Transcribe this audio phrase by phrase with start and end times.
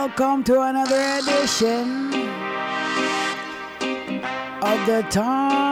[0.00, 2.06] Welcome to another edition
[4.62, 5.69] of the time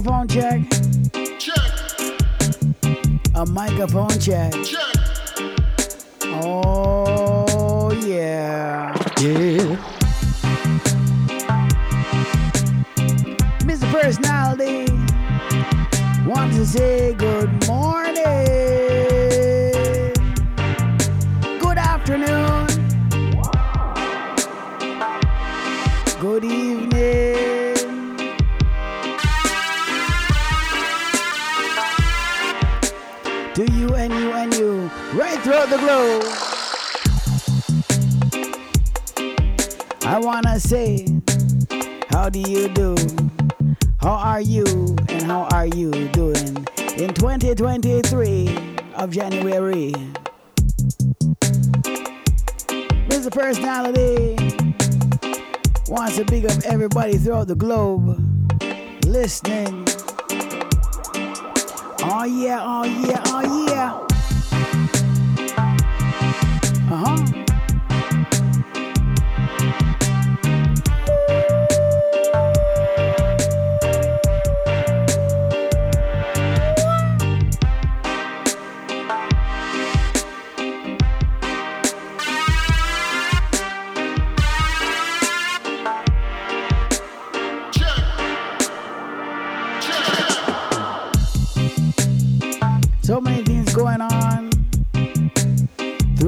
[0.00, 0.60] microphone check?
[3.34, 4.54] A microphone check.
[6.42, 8.96] Oh yeah.
[9.20, 9.76] Yeah.
[13.60, 13.92] Mr.
[13.92, 14.90] Personality
[16.26, 17.39] wants to say good
[35.70, 36.24] the globe.
[40.02, 41.06] I wanna say,
[42.10, 42.79] how do you do?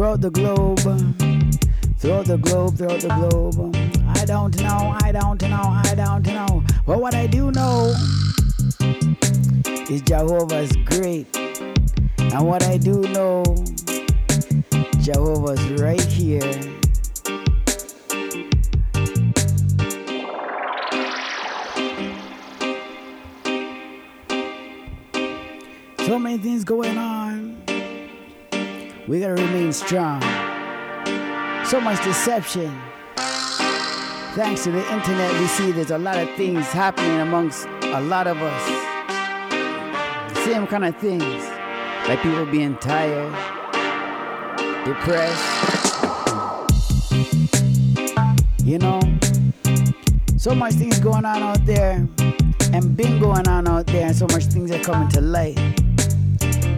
[0.03, 0.81] Throughout the globe,
[2.01, 3.77] throughout the globe, throughout the globe.
[4.09, 6.65] I don't know, I don't know, I don't know.
[6.85, 7.95] But what I do know
[9.89, 11.29] is Jehovah's great.
[12.19, 13.45] And what I do know,
[15.03, 16.41] Jehovah's right here.
[26.05, 27.22] So many things going on.
[29.09, 30.21] We gotta remain strong.
[31.65, 32.81] So much deception.
[34.37, 38.29] Thanks to the internet, we see there's a lot of things happening amongst a lot
[38.29, 38.63] of us.
[40.45, 41.45] Same kind of things.
[42.07, 43.33] Like people being tired,
[44.85, 45.43] depressed.
[48.65, 49.01] You know?
[50.37, 52.07] So much things going on out there
[52.73, 55.59] and been going on out there and so much things are coming to light.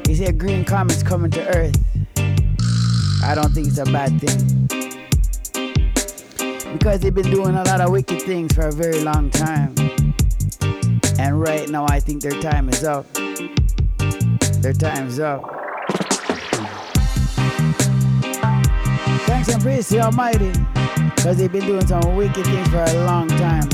[0.08, 1.76] You see a green comet's coming to Earth.
[3.26, 4.68] I don't think it's a bad thing.
[6.74, 9.74] Because they've been doing a lot of wicked things for a very long time.
[11.18, 13.10] And right now I think their time is up.
[14.60, 15.42] Their time's up.
[19.26, 20.52] Thanks and praise to the Almighty.
[21.16, 23.68] Because they've been doing some wicked things for a long time.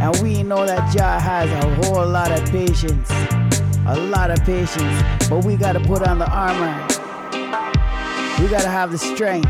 [0.00, 3.08] And we know that Jah has a whole lot of patience.
[3.86, 5.28] A lot of patience.
[5.28, 6.91] But we gotta put on the armor.
[8.42, 9.48] We gotta have the strength.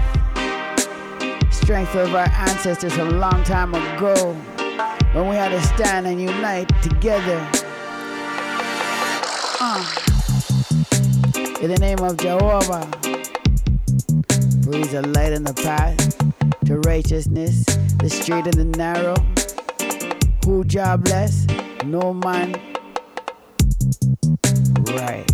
[1.50, 4.34] Strength of our ancestors from a long time ago.
[5.14, 7.38] When we had to stand and unite together.
[9.58, 9.82] Uh.
[11.62, 12.86] In the name of Jehovah.
[14.70, 16.18] He's a light in the path
[16.66, 17.64] to righteousness,
[17.96, 19.16] the straight and the narrow.
[20.44, 21.46] Who Jah bless?
[21.86, 22.60] No man.
[24.84, 25.24] Right.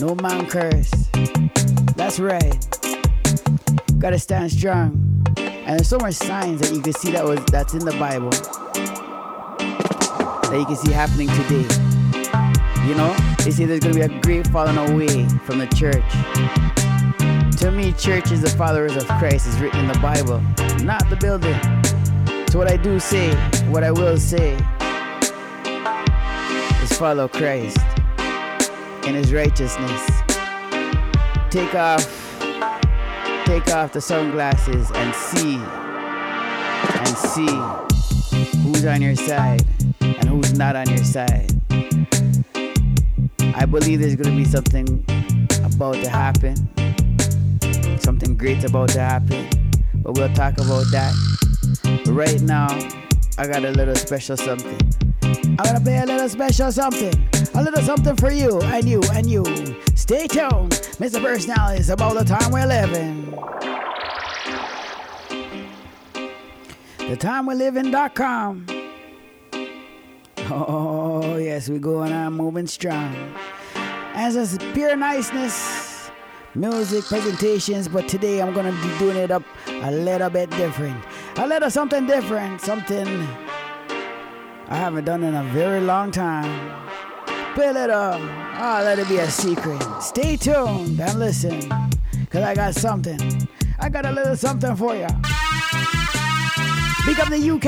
[0.00, 1.06] No man curse.
[2.06, 2.54] That's right.
[3.98, 5.24] Gotta stand strong.
[5.38, 8.30] And there's so much signs that you can see that was that's in the Bible.
[10.40, 11.66] That you can see happening today.
[12.86, 13.12] You know?
[13.42, 16.04] They say there's gonna be a great falling away from the church.
[17.58, 20.40] To me, church is the followers of Christ is written in the Bible,
[20.84, 21.58] not the building.
[22.50, 23.34] So what I do say,
[23.66, 24.52] what I will say,
[26.84, 27.78] is follow Christ
[29.08, 30.15] in his righteousness.
[31.50, 32.04] Take off,
[33.46, 39.64] take off the sunglasses and see, and see who's on your side
[40.00, 41.50] and who's not on your side.
[43.54, 45.04] I believe there's gonna be something
[45.64, 46.56] about to happen,
[48.00, 49.48] something great about to happen,
[49.94, 51.14] but we'll talk about that.
[52.04, 52.68] But right now,
[53.38, 54.78] I got a little special something.
[55.22, 57.14] I'm gonna play a little special something.
[57.54, 59.44] A little something for you and you and you.
[59.94, 60.75] Stay tuned.
[60.98, 61.22] Mr.
[61.22, 63.30] Personality is about the time we're living.
[67.10, 68.66] The time we're living.com.
[70.48, 73.14] Oh, yes, we're going on moving strong.
[74.14, 76.10] As a pure niceness,
[76.54, 81.04] music presentations, but today I'm gonna be doing it up a little bit different.
[81.36, 83.06] A little something different, something
[84.68, 86.85] I haven't done in a very long time.
[87.56, 88.20] Build it up.
[88.20, 89.82] Oh, let it be a secret.
[90.02, 91.62] Stay tuned and listen,
[92.28, 93.48] cause I got something.
[93.78, 95.06] I got a little something for you.
[97.06, 97.62] Big up the UK.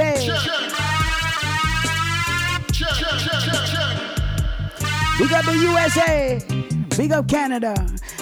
[5.18, 6.40] Big up the USA.
[6.96, 7.74] Big up Canada.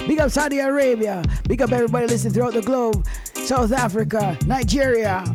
[0.07, 1.21] Big up Saudi Arabia.
[1.49, 3.05] Big up everybody listening throughout the globe.
[3.33, 5.25] South Africa, Nigeria,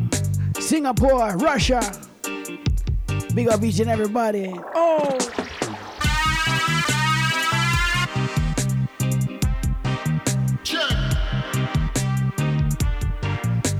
[0.59, 1.81] Singapore, Russia.
[3.35, 4.51] Big up each and everybody.
[4.73, 5.42] Oh!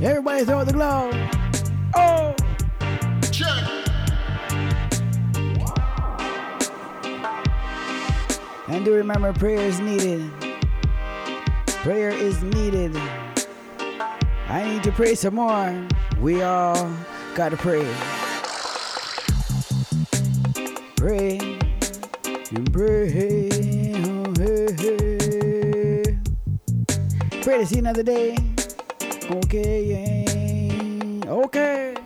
[0.03, 1.15] Everybody throw the globe.
[1.95, 2.35] Oh!
[3.31, 3.63] Check!
[8.67, 10.29] And do remember prayer is needed.
[11.67, 12.93] Prayer is needed.
[14.49, 15.87] I need to pray some more.
[16.19, 16.91] We all
[17.33, 17.87] gotta pray.
[20.97, 21.39] Pray
[22.51, 23.93] and pray.
[24.03, 24.33] Oh.
[27.41, 28.52] Pray to see another day.
[29.31, 31.31] Okay, yeah.
[31.31, 32.02] Okay.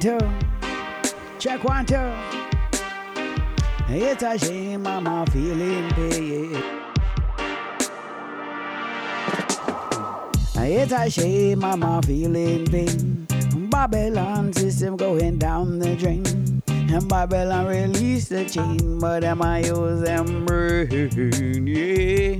[0.00, 0.18] Two.
[1.38, 2.12] Check one, two.
[3.90, 6.62] It's a shame I'm feeling pain.
[10.56, 13.26] It's a shame I'm feeling pain.
[13.70, 16.24] Babylon system going down the drain.
[16.68, 21.66] And Babylon release the chain, but am I use them brain?
[21.66, 22.36] Yeah.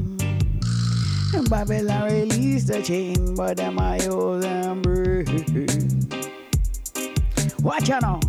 [1.38, 6.09] And Babylon release the chain, but am I use them brain?
[7.62, 8.20] Watch out now.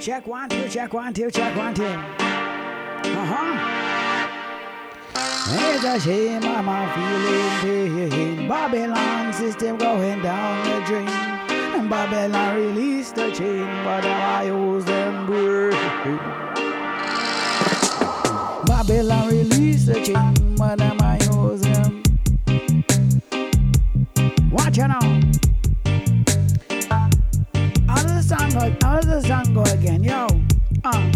[0.00, 1.84] Check one, two, check one, two, check one, two.
[1.84, 3.80] Uh-huh.
[5.52, 8.48] It's a shame I'm feeling pain.
[8.48, 11.39] Babylon system going down the drain.
[11.90, 15.72] Babylon release the chain, but I use them brain.
[18.64, 22.02] Babylon release the chain, but I use them.
[24.52, 25.20] Watch out now.
[27.88, 28.76] How does the song go?
[28.86, 30.28] How does the song go again, yo?
[30.84, 31.12] Uh,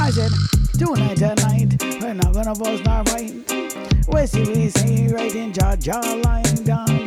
[0.00, 0.32] I said
[0.78, 3.34] tonight tonight we're not gonna fuss nor fight.
[4.08, 5.76] We see we say right in jaw
[6.24, 7.03] lying down,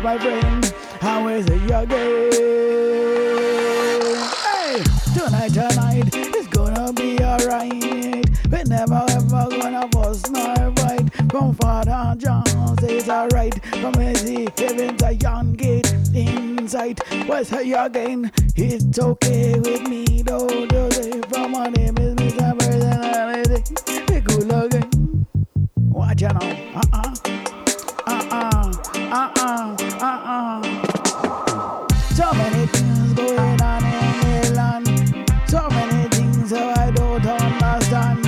[0.00, 0.64] Just my friend.
[1.02, 2.32] How is it again?
[4.46, 8.24] Hey, tonight, tonight, it's gonna be alright.
[8.50, 11.04] We never ever gonna fuss nor fight.
[11.30, 13.62] From Father John says alright.
[13.82, 17.00] From Easy Heaven to young gate inside.
[17.26, 18.32] What's say again?
[18.56, 20.48] It's okay with me, though.
[20.92, 22.58] say from my name is Mr.
[22.58, 23.62] Personality.
[24.08, 25.26] We cool again.
[25.90, 26.80] Watch out now.
[26.80, 27.14] Uh-uh.
[28.06, 28.72] Uh-uh.
[29.12, 29.79] Uh-uh.
[30.02, 30.62] Uh-uh.
[32.14, 34.86] So many things going on in the land.
[35.46, 38.24] So many things that I don't understand.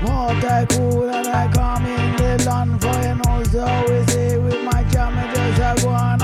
[0.00, 4.64] What I cool and I come in the land for you know so say with
[4.64, 6.18] my jam it just a go on.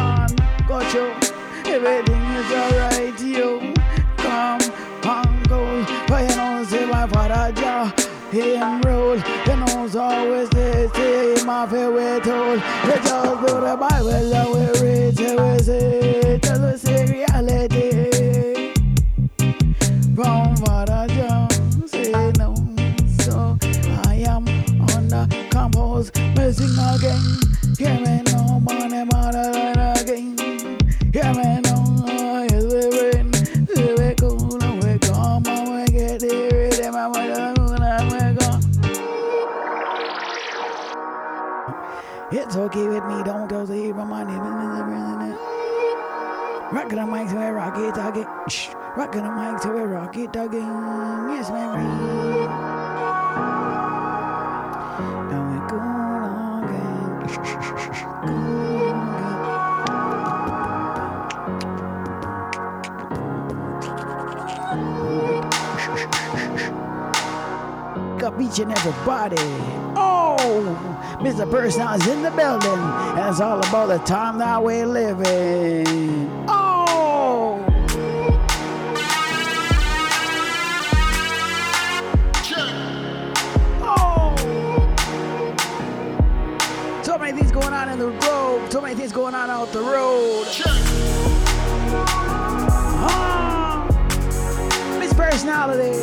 [0.66, 1.12] Got you.
[1.70, 3.74] Everything is alright, you.
[4.16, 4.62] Come
[5.04, 5.84] and go.
[6.06, 7.92] For you know say my father Jah
[8.32, 9.22] him road.
[9.46, 12.54] You know Bibles always say, say my favorite tool.
[12.54, 14.75] We just put the Bible
[15.18, 16.05] read
[48.48, 48.68] Shh.
[48.96, 50.60] Rockin' the mic to a rocket target.
[50.62, 52.48] Yes, my ring.
[55.32, 57.28] And we go on again.
[57.28, 58.02] Shh, shh, shh.
[58.02, 59.26] Go on again.
[68.24, 69.36] Up each and everybody.
[69.96, 71.48] Oh, Mr.
[71.50, 76.46] Personal's in the building, and it's all about the time that we're living.
[87.60, 88.70] Going on in the road.
[88.70, 90.46] So many things going on out the road.
[93.08, 93.88] Ah,
[95.00, 95.96] Miss Personality.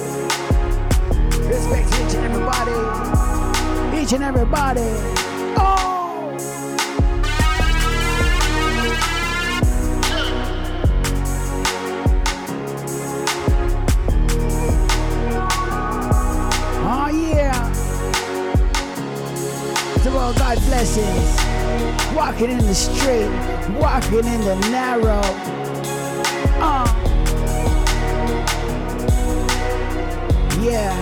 [1.48, 2.72] Respect to each and everybody.
[4.02, 4.82] Each and everybody.
[5.56, 6.36] Oh!
[16.86, 17.70] Oh, yeah.
[19.96, 21.43] It's about God blessings.
[22.16, 23.30] Walking in the straight,
[23.80, 25.22] walking in the narrow.
[26.62, 26.86] Uh.
[30.62, 30.94] Yeah,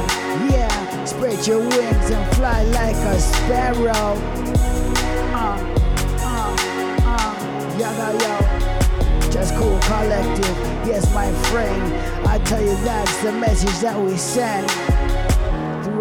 [0.50, 4.16] yeah, spread your wings and fly like a sparrow.
[5.34, 5.58] Uh,
[6.22, 6.56] uh,
[7.06, 9.30] uh, yaga yo.
[9.30, 11.94] Just cool collective, yes, my friend.
[12.26, 14.70] I tell you that's the message that we send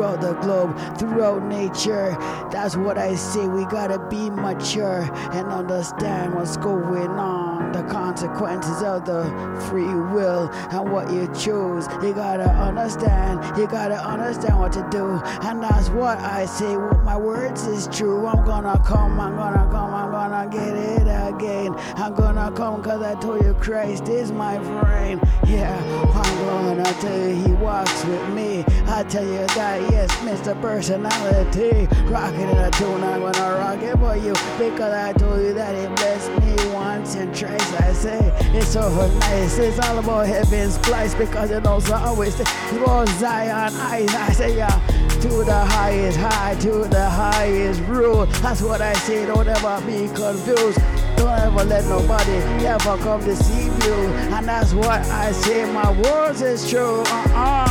[0.00, 2.16] throughout the globe, throughout nature.
[2.50, 3.46] That's what I say.
[3.46, 5.02] We gotta be mature
[5.32, 9.24] and understand what's going on, the consequences of the
[9.68, 11.86] free will and what you choose.
[12.02, 15.20] You gotta understand, you gotta understand what to do.
[15.46, 16.76] And that's what I say.
[17.10, 18.24] My words is true.
[18.24, 21.74] I'm gonna come, I'm gonna come, I'm gonna get it again.
[21.96, 25.20] I'm gonna come because I told you Christ is my friend.
[25.44, 25.76] Yeah,
[26.14, 28.64] I'm gonna tell you he walks with me.
[28.86, 30.54] I tell you that, yes, Mr.
[30.62, 31.88] Personality.
[32.04, 34.34] Rocking in a tune, I'm gonna rock it for you.
[34.56, 37.72] Because I told you that he blessed me once and twice.
[37.80, 38.88] I say, it's so
[39.18, 39.58] nice.
[39.58, 43.74] It's all about heaven's place because it I always say, it was Zion.
[43.74, 44.78] I, I say, yeah,
[45.22, 48.26] to the highest high, to the highest rule.
[48.42, 50.78] That's what I say, don't ever be confused.
[51.16, 52.32] Don't ever let nobody
[52.66, 53.94] ever come deceive you.
[54.34, 57.02] And that's what I say, my words is true.
[57.06, 57.66] Uh-uh.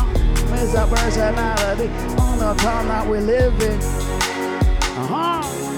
[0.50, 0.90] Mr.
[0.90, 3.80] Personality on the time that we live in.
[4.98, 5.69] Uh-huh.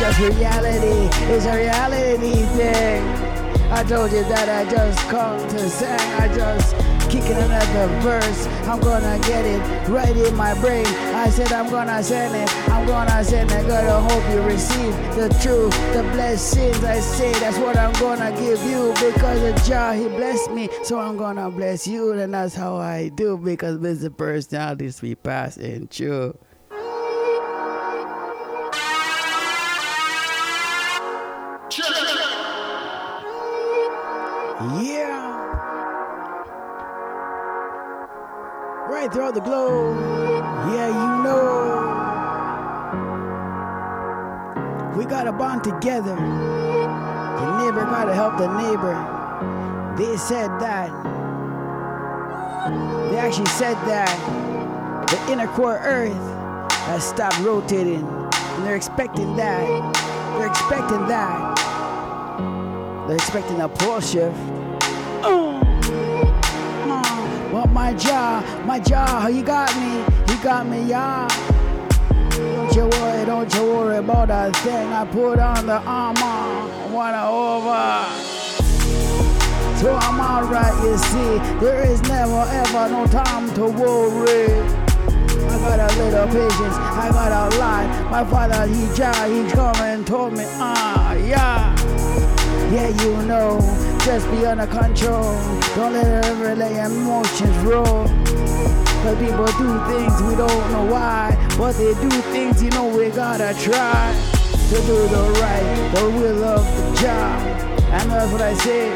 [0.00, 1.08] Just reality.
[1.30, 3.02] It's a reality thing.
[3.70, 5.88] I told you that I just come to sing.
[6.16, 6.74] I just
[7.10, 8.46] kicking another verse.
[8.66, 10.86] I'm gonna get it right in my brain.
[11.14, 12.48] I said I'm gonna send it.
[12.70, 13.68] I'm gonna send it.
[13.68, 16.82] Gonna hope you receive the truth, the blessings.
[16.82, 20.70] I say that's what I'm gonna give you because the Jah He blessed me.
[20.82, 24.16] So I'm gonna bless you, and that's how I do because Mr.
[24.16, 26.38] Personalities we pass in true.
[39.00, 39.96] Right throughout the globe.
[40.74, 41.38] Yeah, you know.
[44.94, 46.14] We gotta bond together.
[46.16, 48.94] The neighbor gotta help the neighbor.
[49.96, 50.90] They said that.
[53.10, 54.12] They actually said that
[55.08, 56.12] the inner core Earth
[56.84, 58.06] has stopped rotating.
[58.06, 59.64] And they're expecting that.
[60.36, 61.56] They're expecting that.
[63.08, 64.59] They're expecting a pole shift.
[67.52, 69.98] But my Jah, my Jah, you got me,
[70.32, 71.26] you got me, yeah.
[72.30, 74.92] Don't you worry, don't you worry about that thing.
[74.92, 78.06] I put on the armor, wanna over.
[79.80, 81.58] So I'm alright, you see.
[81.58, 84.52] There is never ever no time to worry.
[85.50, 88.10] I got a little patience, I got a lot.
[88.10, 91.74] My father, he tried, he come and told me, ah, yeah.
[92.70, 93.58] Yeah, you know,
[94.04, 95.34] just be under control.
[95.74, 98.06] Don't let ever let emotions roll.
[99.02, 103.10] Cause people do things we don't know why, but they do things you know we
[103.10, 104.14] gotta try
[104.68, 107.40] to do the right, the will of the job.
[107.92, 108.90] And that's what I say,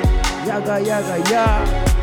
[0.47, 1.94] yaga yaga yaga.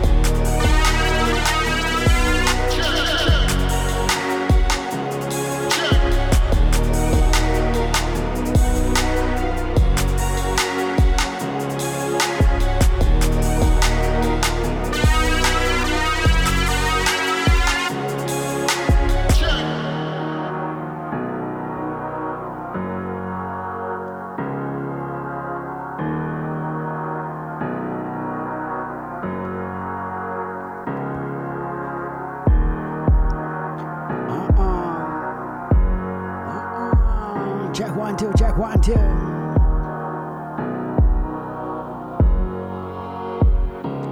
[38.57, 38.91] one, two.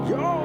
[0.09, 0.38] Yo!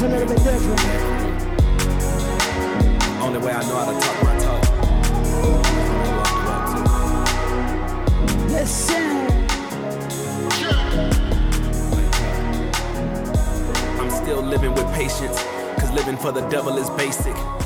[0.00, 0.80] was a little bit different.
[3.20, 4.62] Only way I know how to talk my talk.
[8.48, 9.06] Listen.
[13.98, 15.42] I'm still living with patience,
[15.78, 17.57] cause living for the devil is basic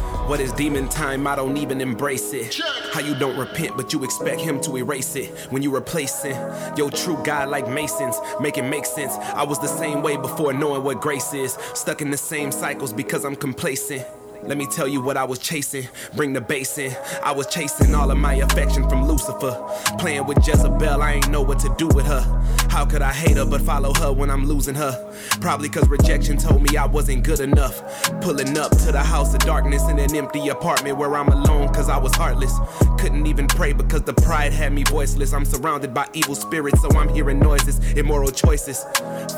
[0.56, 2.61] demon time, I don't even embrace it.
[2.92, 6.37] How you don't repent, but you expect him to erase it when you replace replacing
[6.76, 9.12] your true God like Masons, make it make sense.
[9.35, 12.92] I was the same way before knowing what grace is, stuck in the same cycles
[12.92, 14.06] because I'm complacent.
[14.44, 15.87] Let me tell you what I was chasing.
[16.16, 16.96] Bring the bass in.
[17.22, 19.54] I was chasing all of my affection from Lucifer.
[19.98, 22.24] Playing with Jezebel, I ain't know what to do with her.
[22.72, 25.12] How could I hate her but follow her when I'm losing her?
[25.42, 27.82] Probably cause rejection told me I wasn't good enough.
[28.22, 31.90] Pulling up to the house of darkness in an empty apartment where I'm alone cause
[31.90, 32.54] I was heartless.
[32.98, 35.35] Couldn't even pray because the pride had me voiceless.
[35.35, 38.85] I'm surrounded by evil spirits, so I'm hearing noises, immoral choices.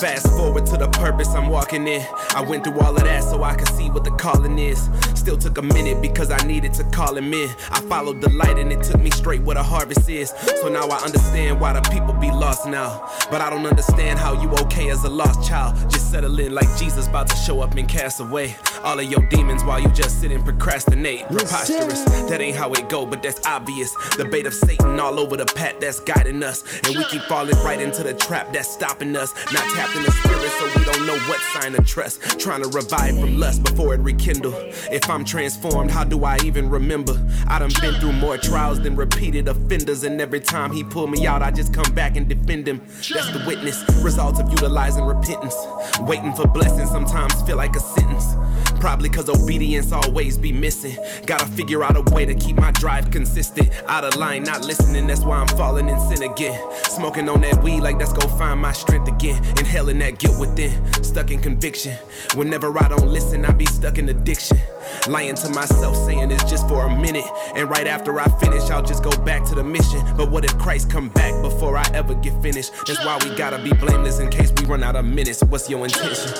[0.00, 2.06] Fast forward to the purpose I'm walking in.
[2.36, 4.88] I went through all of that so I could see what the calling is.
[5.16, 7.48] Still took a minute because I needed to call him in.
[7.70, 10.30] I followed the light and it took me straight where the harvest is.
[10.60, 13.10] So now I understand why the people be lost now.
[13.30, 15.76] But I don't understand how you okay as a lost child.
[15.90, 19.26] Just settle in like Jesus about to show up and cast away all of your
[19.28, 21.26] demons while you just sit and procrastinate.
[21.28, 23.94] Preposterous, that ain't how it go, but that's obvious.
[24.16, 26.62] The bait of Satan all over the path that's guiding us.
[26.84, 29.34] And we keep falling right into the trap that's stopping us.
[29.52, 32.38] Not tapped in the spirit, so we don't know what sign to trust.
[32.38, 34.54] Trying to revive from lust before it rekindle.
[34.92, 37.14] If I'm transformed, how do I even remember?
[37.48, 41.26] I done been through more trials than repeated offenders, and every time he pull me
[41.26, 42.80] out, I just come back and defend him.
[43.14, 45.54] That's the witness, results of utilizing repentance.
[46.00, 48.34] Waiting for blessings sometimes feel like a sentence.
[48.80, 50.98] Probably cause obedience always be missing.
[51.24, 53.70] Gotta figure out a way to keep my drive consistent.
[53.86, 56.60] Out of line, not listening, that's why I'm falling in sin again.
[56.86, 59.42] Smoking on that weed like let's go find my strength again.
[59.60, 60.72] Inhaling that guilt within,
[61.04, 61.96] stuck in conviction.
[62.34, 64.58] Whenever I don't listen, I be stuck in addiction.
[65.06, 67.26] Lying to myself, saying it's just for a minute.
[67.54, 70.02] And right after I finish, I'll just go back to the mission.
[70.16, 72.72] But what if Christ come back before I ever get finished?
[72.86, 75.42] That's why we gotta be blameless in case we run out of minutes.
[75.42, 76.32] What's your intention?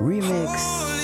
[0.00, 0.94] Remix.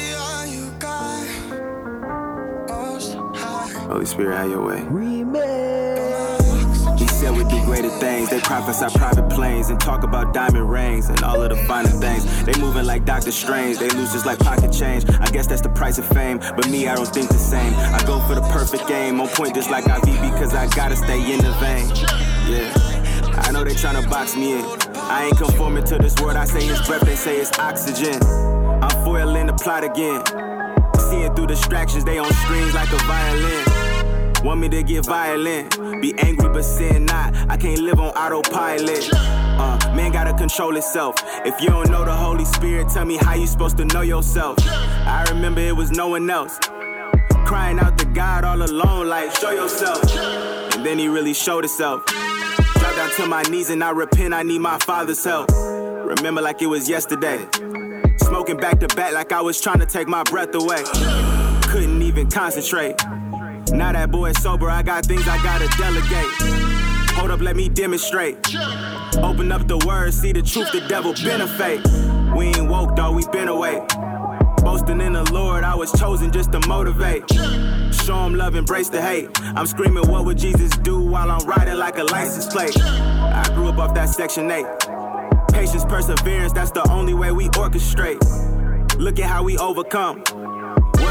[3.88, 4.80] Holy Spirit, have your way.
[4.82, 5.59] Remix
[7.20, 8.30] said we do greater things.
[8.30, 12.24] They prophesy private planes and talk about diamond rings and all of the finer things.
[12.44, 13.78] They moving like Doctor Strange.
[13.78, 15.04] They lose just like pocket change.
[15.20, 16.38] I guess that's the price of fame.
[16.38, 17.74] But me, I don't think the same.
[17.74, 19.20] I go for the perfect game.
[19.20, 21.88] On point just like IV because I gotta stay in the vein.
[22.48, 22.72] Yeah.
[23.46, 24.64] I know they tryna box me in.
[24.94, 26.36] I ain't conforming to this word.
[26.36, 28.22] I say it's breath, they say it's oxygen.
[28.82, 30.24] I'm foiling the plot again.
[31.10, 33.79] Seeing through distractions, they on screens like a violin.
[34.42, 37.34] Want me to get violent, be angry but sin not.
[37.50, 39.08] I can't live on autopilot.
[39.12, 41.16] Uh, man gotta control itself.
[41.44, 44.56] If you don't know the Holy Spirit, tell me how you supposed to know yourself.
[44.66, 46.58] I remember it was no one else.
[47.44, 50.02] Crying out to God all alone, like, show yourself.
[50.74, 52.06] And then he really showed himself.
[52.06, 55.50] Drop down to my knees and I repent, I need my father's help.
[55.50, 57.46] Remember like it was yesterday.
[58.16, 60.82] Smoking back to back like I was trying to take my breath away.
[61.64, 62.96] Couldn't even concentrate.
[63.72, 67.10] Now that boy sober, I got things I gotta delegate.
[67.16, 68.36] Hold up, let me demonstrate.
[69.18, 71.82] Open up the word, see the truth, the devil been a fake.
[72.34, 73.80] We ain't woke, though, we been away.
[74.58, 77.28] Boasting in the Lord, I was chosen just to motivate.
[77.30, 79.28] Show him love, embrace the hate.
[79.42, 82.78] I'm screaming, what would Jesus do while I'm riding like a license plate?
[82.80, 84.66] I grew up off that Section 8.
[85.52, 88.20] Patience, perseverance, that's the only way we orchestrate.
[88.98, 90.22] Look at how we overcome.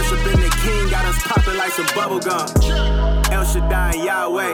[0.09, 2.49] Worshiping the King got us popping like some bubble gum.
[3.31, 4.53] El Shaddai and Yahweh.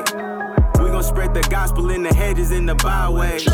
[0.83, 3.47] We gon' spread the gospel in the hedges in the byways.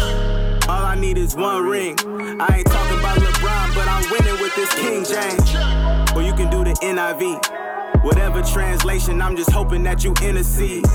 [0.68, 1.96] All I need is one ring.
[2.42, 6.16] I ain't talking about LeBron, but I'm winning with this King James.
[6.16, 8.04] Or you can do the NIV.
[8.04, 10.86] Whatever translation, I'm just hoping that you intercede.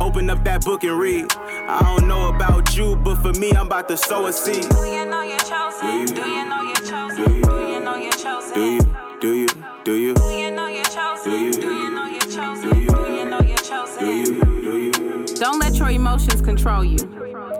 [0.00, 1.32] Open up that book and read.
[1.68, 4.68] I don't know about you, but for me, I'm about to sow a seed.
[4.70, 6.06] Do you know you're chosen?
[6.06, 7.42] Do you know you're chosen?
[7.42, 8.54] Do you know you're chosen?
[8.54, 8.96] Do you?
[9.20, 9.61] Do you?
[9.84, 10.14] Do you?
[10.14, 11.32] Do you know you're chosen?
[11.32, 11.52] Do you?
[11.52, 12.70] Do you know you're chosen?
[12.70, 13.98] Do you know you're chosen?
[13.98, 14.44] Do you?
[14.44, 15.24] Do you?
[15.34, 16.98] Don't let your emotions control you.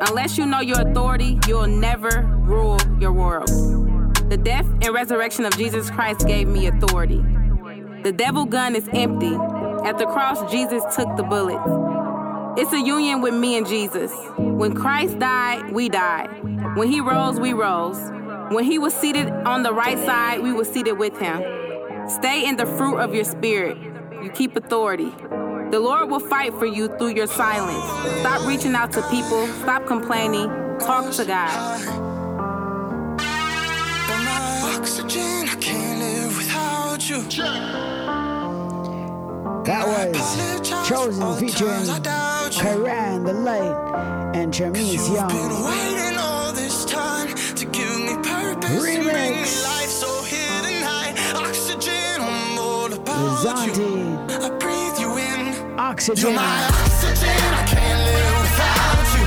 [0.09, 3.49] Unless you know your authority, you'll never rule your world.
[4.31, 7.21] The death and resurrection of Jesus Christ gave me authority.
[8.05, 9.35] The devil gun is empty.
[9.85, 11.67] At the cross, Jesus took the bullets.
[12.57, 14.13] It's a union with me and Jesus.
[14.39, 16.29] When Christ died, we died.
[16.77, 17.99] When he rose, we rose.
[18.53, 21.62] When he was seated on the right side, we were seated with him.
[22.09, 23.79] Stay in the fruit of your spirit.
[24.23, 25.11] You keep authority.
[25.71, 27.85] The Lord will fight for you through your silence.
[28.21, 29.47] Stop reaching out to people.
[29.62, 30.49] Stop complaining.
[30.81, 31.81] Talk to God.
[39.65, 41.87] That was Chosen featuring
[42.51, 45.31] Karan the Light and Chamise Young.
[48.81, 50.12] Remix.
[53.43, 54.03] Zanti
[55.93, 56.25] oxygen.
[56.25, 57.29] You're my oxygen.
[57.29, 59.25] I can't live without you.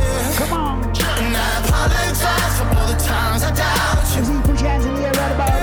[0.00, 0.38] Yeah.
[0.38, 0.84] Come on.
[0.84, 4.24] And I apologize for all the times I doubt you.
[4.24, 5.59] See, put your hands in the air right about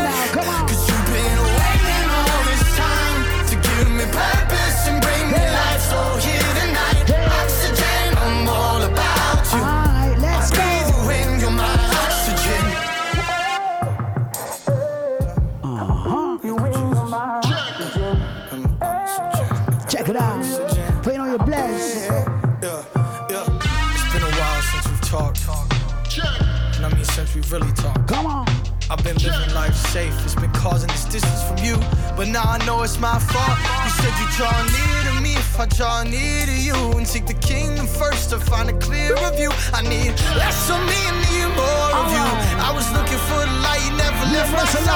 [27.51, 28.07] really talked.
[28.07, 28.47] Come on.
[28.89, 30.13] I've been living life safe.
[30.23, 31.75] It's been causing this distance from you.
[32.15, 33.57] But now I know it's my fault.
[33.83, 36.75] You said you draw near to me if I draw near to you.
[36.97, 39.51] And seek the kingdom first to find a clearer view.
[39.73, 42.27] I need less of me and need more of you.
[42.63, 44.87] I was looking for the light, you never left my side.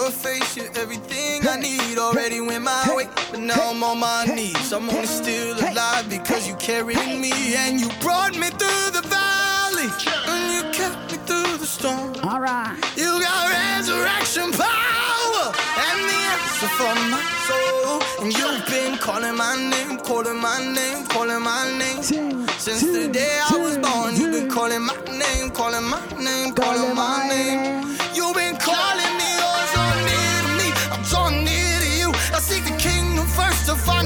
[0.00, 1.98] Your face, you're everything I need.
[1.98, 4.72] Already went my way, but now I'm on my knees.
[4.72, 9.90] I'm only still alive because you carried me and you brought me through the valley.
[10.32, 12.14] And you kept me through the storm.
[12.24, 12.78] Alright.
[12.96, 15.46] You got resurrection power
[15.86, 18.00] and the answer for my soul.
[18.22, 22.02] And you've been calling my name, calling my name, calling my name.
[22.58, 26.94] Since the day I was born, you've been calling my name, calling my name, calling
[26.94, 27.96] my name.
[28.14, 28.89] You've been calling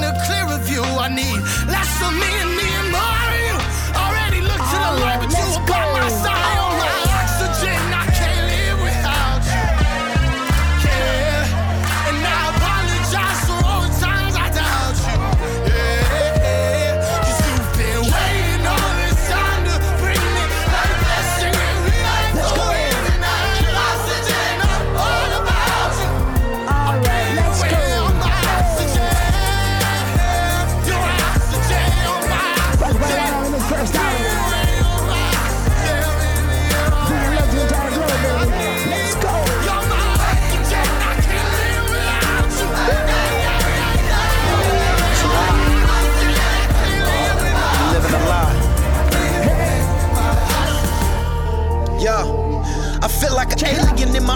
[0.04, 0.84] a clearer view.
[0.84, 3.56] I need less of me and me and more of you.
[4.02, 6.43] Already look to the light, but you were by my side.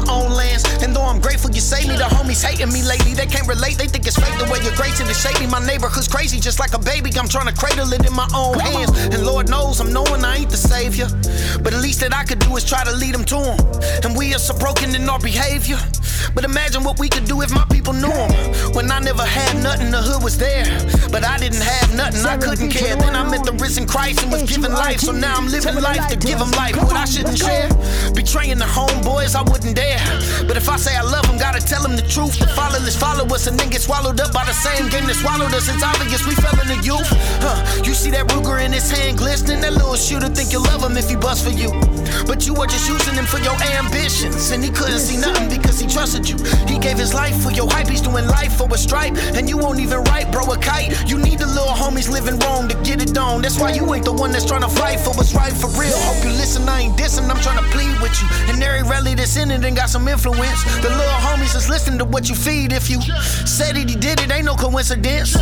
[0.06, 0.57] my own land
[1.98, 3.12] the homies hating me lately.
[3.14, 5.46] They can't relate, they think it's fake the way you're gracing is shady.
[5.46, 7.10] My neighborhood's crazy, just like a baby.
[7.18, 8.90] I'm trying to cradle it in my own hands.
[9.12, 11.08] And Lord knows I'm knowing I ain't the savior.
[11.62, 13.58] But the least that I could do is try to lead them to him.
[14.04, 15.78] And we are so broken in our behavior.
[16.34, 18.30] But imagine what we could do if my people knew him.
[18.74, 20.64] When I never had nothing, the hood was there.
[21.10, 22.96] But I didn't have nothing, I couldn't care.
[22.96, 25.00] Then I met the risen Christ and was given life.
[25.00, 26.76] So now I'm living life to give him life.
[26.76, 27.68] What I shouldn't share.
[28.14, 30.02] Betraying the homeboys, I wouldn't dare.
[30.46, 32.38] But if I say I love him, gotta tell him the truth.
[32.38, 35.54] The fatherless follow us and then get swallowed up by the same game that swallowed
[35.54, 35.68] us.
[35.68, 37.08] It's obvious we fell in the youth.
[37.40, 37.82] Huh.
[37.82, 39.60] You see that Ruger in his hand glistening?
[39.60, 41.72] That little shooter think you love him if he bust for you.
[42.26, 44.50] But you were just using him for your ambitions.
[44.50, 46.36] And he couldn't see nothing because he trusted you.
[46.66, 47.88] He gave his life for your hype.
[47.88, 49.16] He's doing life for a stripe.
[49.34, 51.08] And you won't even write, bro, a kite.
[51.08, 53.42] You need the little homies living wrong to get it done.
[53.42, 55.96] That's why you ain't the one that's trying to fight for what's right for real.
[56.08, 57.28] Hope you listen, I ain't dissing.
[57.30, 58.28] I'm trying to plead with you.
[58.52, 60.62] And every rally that's in it and got some influence.
[60.82, 62.72] The little homies is listening to what you feed.
[62.72, 63.00] If you
[63.46, 65.32] said it, he did it, ain't no coincidence.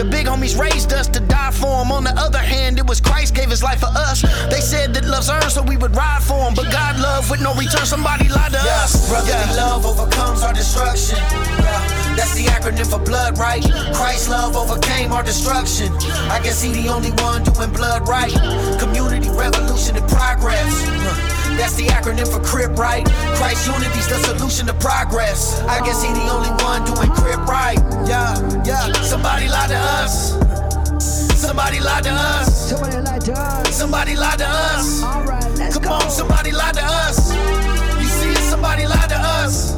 [0.00, 1.90] The big homies raised us to die for him.
[1.90, 4.22] On the other hand, it was Christ gave his life for us.
[4.52, 6.54] They said that love's earned, so we would ride for him.
[6.54, 9.08] But God love with no return, somebody lied to Yeah, us.
[9.08, 9.64] brotherly Yeah.
[9.64, 11.18] love overcomes our destruction.
[11.18, 13.64] Yeah, that's the acronym for blood, right?
[13.94, 15.92] Christ's love overcame our destruction.
[16.30, 18.32] I guess he the only one doing blood right.
[18.78, 20.72] Community revolution and progress.
[20.84, 21.35] Huh.
[21.56, 23.04] That's the acronym for crib right.
[23.36, 25.60] Christ unity's the solution to progress.
[25.62, 27.78] I guess he the only one doing crib right.
[28.06, 28.92] Yeah, yeah.
[29.02, 30.32] Somebody lied to us.
[31.40, 32.70] Somebody lied to us.
[32.70, 33.76] Somebody lied to us.
[33.76, 35.02] Somebody lied to us.
[35.02, 35.92] Alright, let's Come go.
[35.92, 37.34] on, somebody lied to us.
[38.00, 39.74] You see somebody lied to us.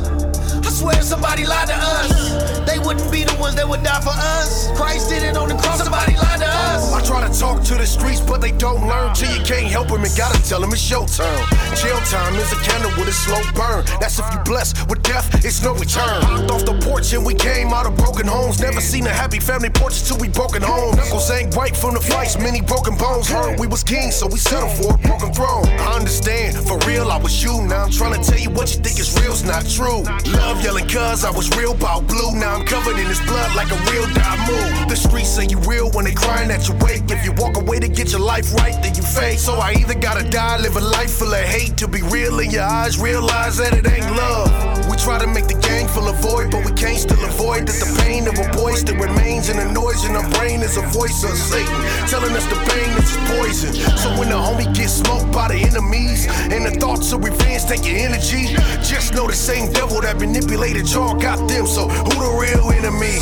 [0.66, 2.64] I swear somebody lied to us.
[2.66, 4.72] They wouldn't be the ones that would die for us.
[4.72, 6.88] Christ did it on the cross, somebody lied to us.
[6.88, 9.12] I try to talk to the streets, but they don't learn.
[9.12, 11.44] Till you can't help them and gotta tell them it's your turn.
[11.76, 13.84] Jail time is a candle with a slow burn.
[14.00, 16.22] That's if you blessed with death, it's no return.
[16.24, 18.58] Hopped off the porch and we came out of broken homes.
[18.58, 20.96] Never seen a happy family portrait till we broken home.
[20.96, 23.28] Knuckles ain't white from the fights, many broken bones.
[23.28, 25.68] Heard we was kings, so we settled for a broken throne.
[25.84, 27.52] I understand, for real, I was you.
[27.68, 30.08] Now I'm trying to tell you what you think is real's not true.
[30.40, 32.32] Love yelling cuz I was real about blue.
[32.32, 34.88] Now I'm covered in his blood like a real die move.
[34.88, 37.10] The streets say you real when they crying at your wake.
[37.10, 39.38] If you walk away to get your life right, then you fake.
[39.38, 42.50] So I either gotta die, live a life full of hate to be real in
[42.50, 44.50] your eyes, realize that it ain't love.
[44.88, 47.78] We try to make the gang full of void, but we can't still avoid that
[47.82, 50.82] the pain of a boy still remains in the noise in our brain is a
[50.94, 53.72] voice of Satan telling us the pain is poison.
[53.98, 57.84] So when the homie gets smoked by the enemies and the thoughts of revenge take
[57.84, 58.54] your energy,
[58.86, 61.66] just know the same devil that manipulated y'all got them.
[61.66, 63.18] So who the real enemy?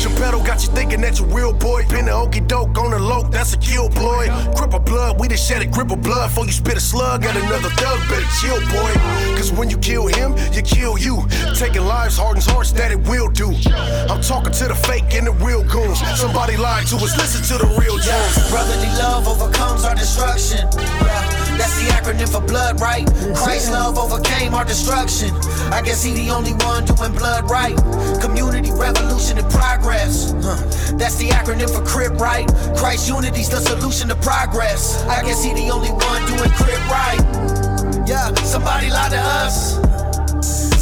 [0.00, 1.84] Geppetto got you thinking that you real boy.
[1.88, 4.26] Pin the okey doke on the loke, that's a kill ploy.
[4.56, 6.28] Cripple blood, we just shed a grip of blood.
[6.30, 8.92] Before you spit a slug at another thug, better chill, boy.
[9.36, 11.24] Cause when you kill him, you kill you.
[11.54, 13.50] Taking lives hardens hearts that it will do.
[14.10, 16.00] I'm talking to the fake and the real goons.
[16.18, 18.50] Somebody lied to us, listen to the real Yeah, Jones.
[18.50, 20.68] brotherly love overcomes our destruction.
[20.76, 23.06] Yeah, that's the acronym for blood, right?
[23.36, 25.30] Christ's love overcame our destruction.
[25.72, 27.76] I guess he the only one doing blood right.
[28.20, 30.32] Community revolution and progress.
[30.98, 32.46] That's the acronym for crib right.
[32.76, 35.02] Christ unity's the solution to progress.
[35.04, 37.20] I guess he the only one doing crib right.
[38.06, 39.80] Yeah, somebody lied to us.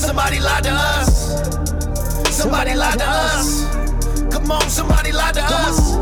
[0.01, 1.33] Somebody lied to us.
[2.35, 3.65] Somebody lied to us.
[4.33, 5.95] Come on, somebody lied to us.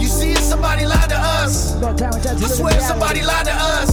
[0.00, 1.76] You see it, somebody lied to us.
[1.78, 2.86] About time we touch I swear reality.
[2.86, 3.92] somebody lied to us.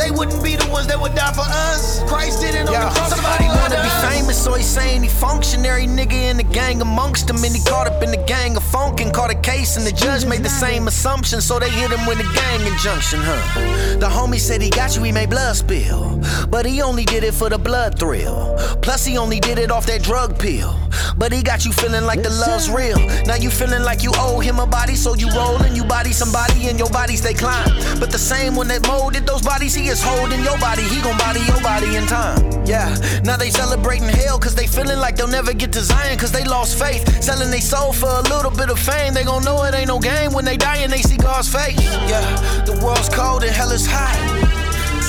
[0.00, 2.02] They wouldn't be the ones that would die for us.
[2.10, 3.10] Christ did it on Yeah, the cross.
[3.14, 4.04] somebody lied to be us.
[4.14, 7.86] famous, so he's saying he functionary nigga in the gang amongst them, and he caught
[7.90, 10.54] up in the gang of funk and caught a case, and the judge made the
[10.64, 13.98] same assumption, so they hit him with a gang injunction, huh?
[13.98, 17.34] The homie said he got you, he made blood spill, but he only did it
[17.34, 18.54] for the blood thrill.
[18.82, 20.72] Plus he only did it off that drug pill,
[21.16, 22.98] but he got you feeling like the love's real.
[23.26, 26.12] Now you feeling like you owe him a body, so you roll and you body
[26.12, 27.70] somebody, and your bodies they climb.
[27.98, 31.16] But the same one that molded those bodies, he is holding your body, he gon'
[31.16, 32.36] body your body in time.
[32.66, 36.32] Yeah, now they celebrating hell cause they feeling like they'll never get to Zion cause
[36.32, 37.02] they lost faith.
[37.24, 39.14] Selling they soul for a little bit of fame.
[39.14, 41.80] They gon' know it ain't no game when they die and they see God's face.
[42.12, 42.26] Yeah,
[42.68, 44.18] the world's cold and hell is hot.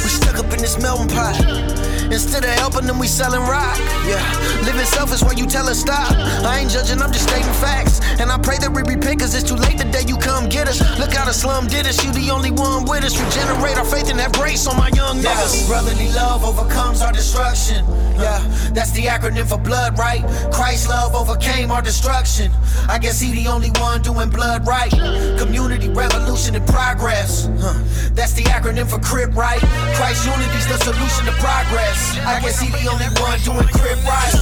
[0.03, 1.86] We stuck up in this melting pot.
[2.11, 3.77] Instead of helping them, we selling rock.
[4.07, 4.23] Yeah,
[4.65, 6.11] living selfish while you tell us stop.
[6.45, 7.99] I ain't judging, I'm just stating facts.
[8.19, 10.67] And I pray that we repent, cause it's too late the day you come get
[10.67, 10.79] us.
[10.99, 13.19] Look how the slum did us, you the only one with us.
[13.19, 15.67] Regenerate our faith and have grace on my young Yeah, niggas.
[15.67, 17.85] brotherly love overcomes our destruction.
[18.17, 18.39] Yeah,
[18.73, 20.23] that's the acronym for blood, right?
[20.51, 22.51] Christ's love overcame our destruction.
[22.89, 24.91] I guess he the only one doing blood right.
[25.37, 27.47] Community revolution and progress.
[27.59, 27.77] Huh.
[28.13, 29.59] That's the acronym for crib right.
[29.97, 32.17] Christ unity's the solution to progress us.
[32.19, 34.33] I guess he the only one doing crib right.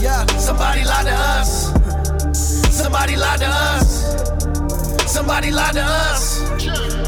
[0.00, 1.72] Yeah, somebody lied to us.
[2.70, 5.10] Somebody lied to us.
[5.10, 6.42] Somebody lied to us.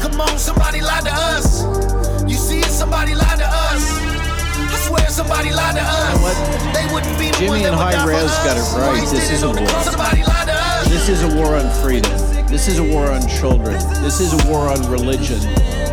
[0.01, 1.63] Come on, somebody lied to us.
[2.29, 3.83] You see it, somebody lied to us.
[4.57, 6.17] I swear somebody lied to us.
[6.73, 9.01] They wouldn't be Jimmy and High Res got it right.
[9.09, 9.67] This is a war.
[10.87, 12.11] This is a war on freedom.
[12.47, 13.77] This is a war on children.
[14.01, 15.39] This is a war on religion.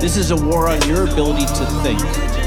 [0.01, 2.43] This is a war on your ability to think.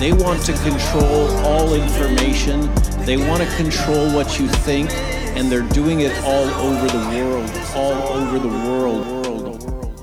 [0.00, 2.72] They want to control all information.
[3.04, 4.90] They want to control what you think,
[5.36, 7.50] and they're doing it all over the world.
[7.74, 9.06] All over the world.
[9.06, 10.02] world, world.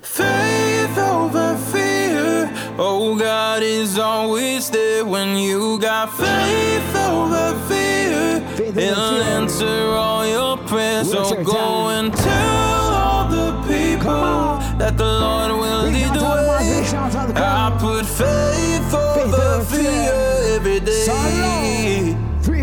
[0.00, 2.50] Faith over fear.
[2.78, 8.40] Oh, God is always there when you got faith over fear.
[8.72, 11.12] He'll answer all your prayers.
[11.12, 16.46] So go and tell all the people that the Lord will lead the out to
[16.46, 16.80] my way.
[16.80, 18.57] big shout out to the I put faith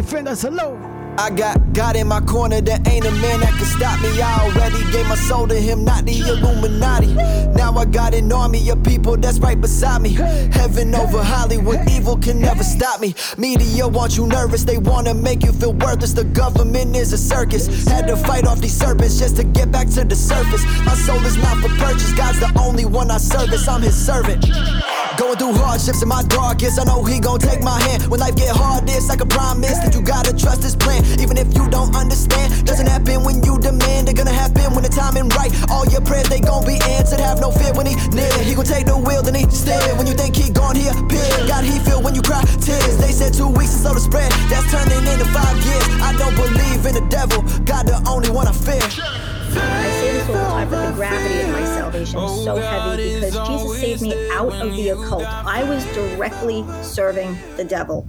[0.06, 0.95] Three us hello.
[1.18, 4.22] I got God in my corner, there ain't a man that can stop me.
[4.22, 7.14] I already gave my soul to him, not the Illuminati.
[7.54, 10.14] Now I got an army of people that's right beside me.
[10.14, 13.16] Heaven over Hollywood, evil can never stop me.
[13.38, 16.12] Media want you nervous, they wanna make you feel worthless.
[16.12, 17.88] The government is a circus.
[17.88, 20.66] Had to fight off these serpents just to get back to the surface.
[20.86, 24.46] My soul is not for purchase, God's the only one I service, I'm his servant.
[25.18, 28.04] Going through hardships in my darkest, I know he gon' take my hand.
[28.08, 31.05] When life get hard, it's like a promise that you gotta trust his plan.
[31.20, 34.08] Even if you don't understand, doesn't happen when you demand.
[34.08, 35.52] They're gonna happen when the timing right.
[35.70, 37.20] All your prayers, they gon' be answered.
[37.20, 38.32] Have no fear when he near.
[38.44, 39.96] He gon' take the wheel, then he steer.
[39.96, 41.48] When you think he gone, he appear.
[41.48, 42.98] God, he feel when you cry tears.
[42.98, 44.32] They said two weeks is slow to spread.
[44.50, 45.86] That's turning into five years.
[46.02, 47.42] I don't believe in the devil.
[47.66, 48.82] God, the only one I fear.
[49.58, 53.16] I say this all the time, but the gravity of my salvation is so heavy
[53.16, 55.24] because Jesus saved me out of the occult.
[55.24, 58.08] I was directly serving the devil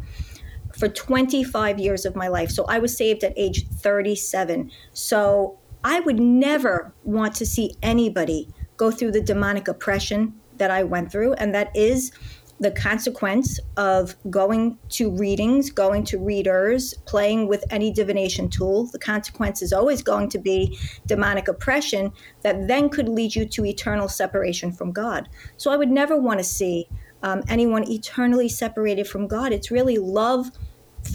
[0.76, 2.50] for 25 years of my life.
[2.50, 4.70] So I was saved at age 37.
[4.92, 10.82] So I would never want to see anybody go through the demonic oppression that I
[10.84, 11.34] went through.
[11.34, 12.12] And that is
[12.58, 18.86] the consequence of going to readings, going to readers, playing with any divination tool.
[18.86, 22.12] The consequence is always going to be demonic oppression
[22.42, 25.28] that then could lead you to eternal separation from God.
[25.58, 26.88] So I would never want to see
[27.22, 29.52] um, anyone eternally separated from God.
[29.52, 30.50] It's really love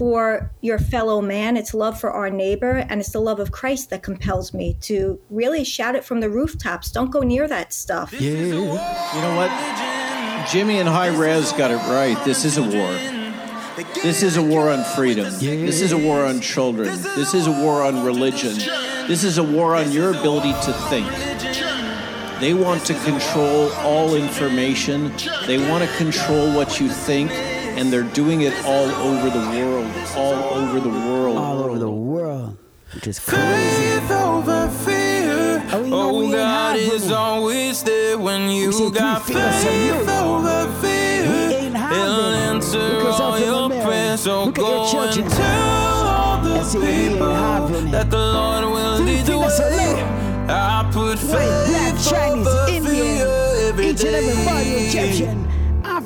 [0.02, 3.92] for your fellow man, it's love for our neighbor, and it's the love of Christ
[3.92, 6.90] that compels me to really shout it from the rooftops.
[6.90, 8.12] Don't go near that stuff.
[8.12, 8.32] Yeah.
[8.32, 10.48] You know what?
[10.50, 12.18] Jimmy and High Res got it right.
[12.26, 12.92] This is a war.
[14.02, 15.26] This is a war on freedom.
[15.26, 16.88] This is a war on children.
[16.88, 18.56] This is a war on religion.
[19.08, 21.08] This is a war on your ability to think.
[22.40, 25.14] They want to control all information.
[25.46, 27.30] They want to control what you think,
[27.78, 29.92] and they're doing it all over the world.
[30.16, 31.38] All over the world.
[31.38, 32.58] All over the world.
[32.94, 34.00] Which is crazy.
[34.00, 35.64] Faith over fear.
[35.74, 36.92] Oh, oh we know we Oh, ain't God hiding.
[36.92, 40.10] is always there when you say got three fingers faith salute.
[40.10, 41.22] over fear.
[41.24, 41.98] We ain't hiding.
[41.98, 43.84] He'll answer Look yourself all in the your mirror.
[43.86, 44.20] prayers.
[44.22, 45.24] So Look at your go children.
[45.26, 47.92] and tell all the And see we ain't people hiding.
[47.92, 49.72] that the Lord will Three lead the fingers way.
[49.72, 50.08] salute.
[50.54, 54.88] I put White, black, faith Chinese, over Indian, fear every each and everybody day.
[54.90, 55.48] Egyptian,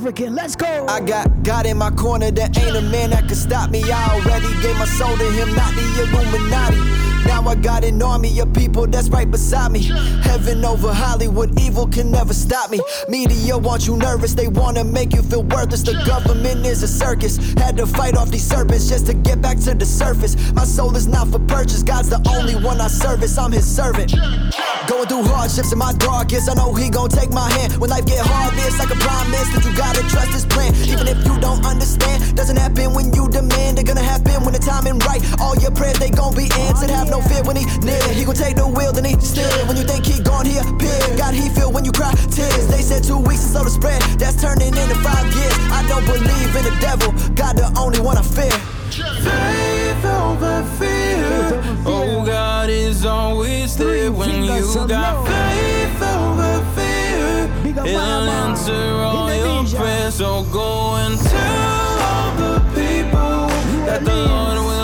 [0.05, 0.35] African.
[0.35, 0.85] Let's go.
[0.87, 3.81] I got God in my corner, there ain't a man that can stop me.
[3.91, 7.14] I already gave my soul to him, not the Illuminati.
[7.25, 9.83] Now I got an army of people that's right beside me.
[10.23, 12.79] Heaven over Hollywood, evil can never stop me.
[13.09, 15.81] Media want you nervous, they wanna make you feel worthless.
[15.81, 17.53] The government is a circus.
[17.53, 20.35] Had to fight off these serpents just to get back to the surface.
[20.53, 23.37] My soul is not for purchase, God's the only one I service.
[23.37, 24.13] I'm his servant.
[24.87, 27.77] Going through hardships in my darkest, I know he gon' take my hand.
[27.77, 30.75] When life get hard, it's like a promise that you gotta trust his plan.
[30.85, 33.77] Even if you don't understand, doesn't happen when you demand.
[33.77, 35.21] They're gonna happen when the timing right.
[35.41, 36.89] All your prayers, they gon' be answered.
[36.89, 38.01] Have no fear when he near.
[38.13, 39.47] He gon' take the wheel, then he steer.
[39.67, 40.99] When you think he gone, he appear.
[41.17, 42.67] God, he feel when you cry tears.
[42.67, 44.01] They said two weeks is slow to spread.
[44.19, 45.55] That's turning into five years.
[45.71, 47.11] I don't believe in the devil.
[47.35, 48.51] God, the only one I fear.
[49.25, 51.61] Faith over fear.
[51.85, 57.49] Oh, God is always there when you got faith over fear.
[57.63, 59.77] Big up He'll answer all your Indonesia.
[59.77, 60.15] prayers.
[60.15, 63.47] So go and tell all the people
[63.85, 64.74] that the Lord will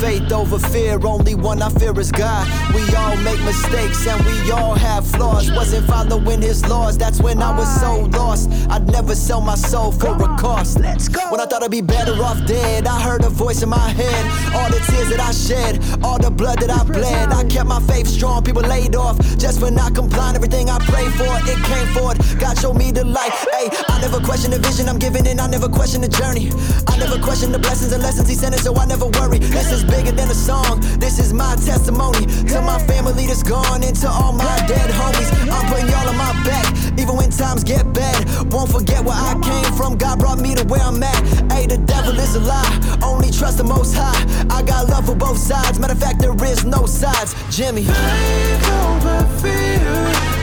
[0.00, 0.98] faith over fear.
[1.04, 2.46] Only one I fear is God.
[2.74, 5.50] We all make mistakes and we all have flaws.
[5.50, 8.50] Wasn't following his laws, that's when I was so lost.
[8.70, 10.78] I'd never sell my soul for a cost.
[10.78, 11.30] Let's go.
[11.30, 14.22] When I thought I'd be better off dead, I heard a voice in my head.
[14.54, 15.72] All the tears that I shed,
[16.04, 17.32] all the blood that I bled.
[17.32, 20.36] I kept my faith strong, people laid off just for not complying.
[20.36, 22.18] Everything I prayed for, it came forward.
[22.38, 23.32] God showed me the light.
[23.52, 26.50] Hey, I never question the vision I'm giving, and I never question the journey.
[26.86, 29.38] I never question the blessings and lessons He sent us, so I never worry.
[29.68, 30.80] Is bigger than a song.
[30.98, 35.30] This is my testimony to my family that's gone and to all my dead homies.
[35.50, 36.68] I'm putting y'all on my back,
[36.98, 38.52] even when times get bad.
[38.52, 39.96] Won't forget where I came from.
[39.96, 41.20] God brought me to where I'm at.
[41.52, 42.98] Hey, the devil is a lie.
[43.02, 44.20] Only trust the Most High.
[44.50, 45.78] I got love for both sides.
[45.78, 47.34] Matter of fact, there is no sides.
[47.54, 47.84] Jimmy.
[47.84, 49.80] Faith over fear.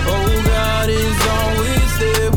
[0.07, 2.34] Oh, God is always there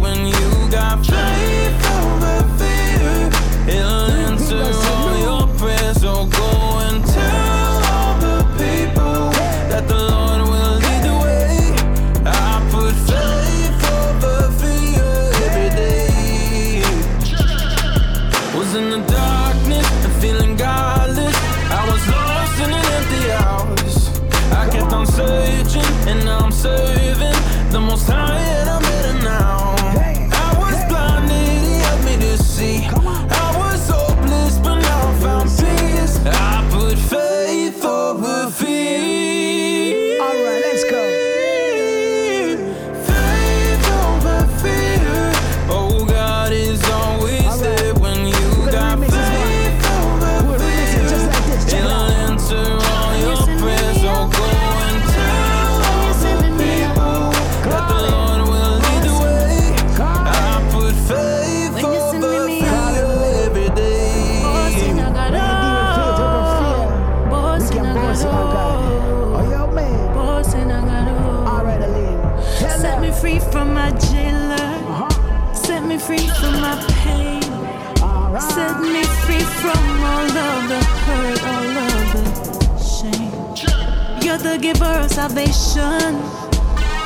[84.58, 86.14] the giver of salvation.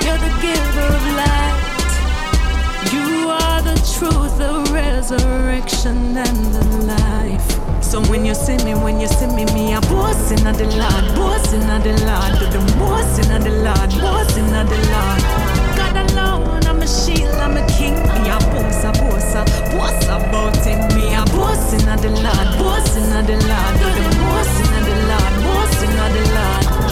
[0.05, 1.59] You're the giver of light.
[2.93, 7.83] You are the truth, the resurrection, and the life.
[7.83, 11.05] So when you see me, when you see me, me a boss in the Lord,
[11.15, 15.23] boss in the Lord, do the boss in the Lord, boss in the Lord.
[15.77, 19.45] God alone, I'm a shield, I'm a king, me a boss, a boss, a
[19.77, 24.05] boss about him, me a boss in the Lord, boss in the Lord, do the
[24.25, 26.92] boss in the Lord, boss in the Lord.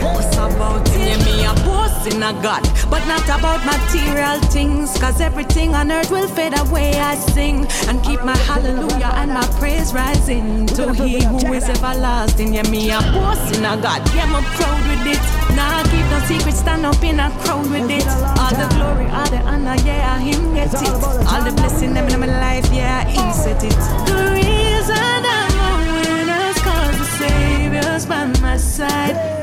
[0.00, 4.96] A about him, yeah, me a boss in a God, but not about material things,
[4.98, 6.98] cause everything on earth will fade away.
[6.98, 12.54] I sing and keep my hallelujah and my praise rising to He who is everlasting.
[12.54, 15.22] Yeah, me a boss in a God, yeah, I'm proud with it.
[15.56, 18.06] Nah, keep no secret, stand up in a crowd with it.
[18.40, 20.88] All the glory, all the honor, yeah, Him get it.
[20.88, 23.80] All the blessing them in my life, yeah, He set it.
[24.08, 29.39] The reason I'm a winner is cause the Savior's by my side.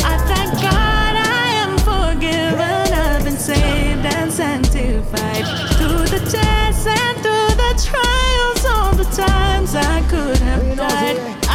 [3.39, 5.45] Saved and sanctified.
[5.77, 11.46] Through the tests and through the trials, all the times I could have died.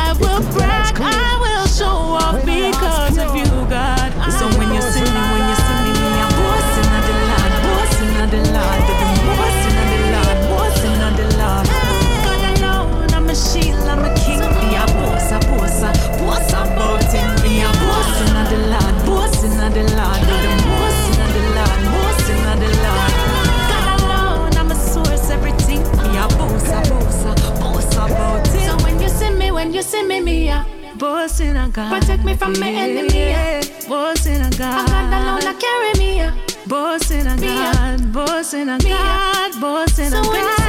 [30.08, 32.00] When you see me, me boss in a God.
[32.00, 33.60] Protect me from my enemy, yeah.
[33.88, 34.88] boss in a God.
[34.88, 36.34] God alone, I carry me, yeah.
[36.66, 40.61] Boss in a God, boss in a God, boss in a God.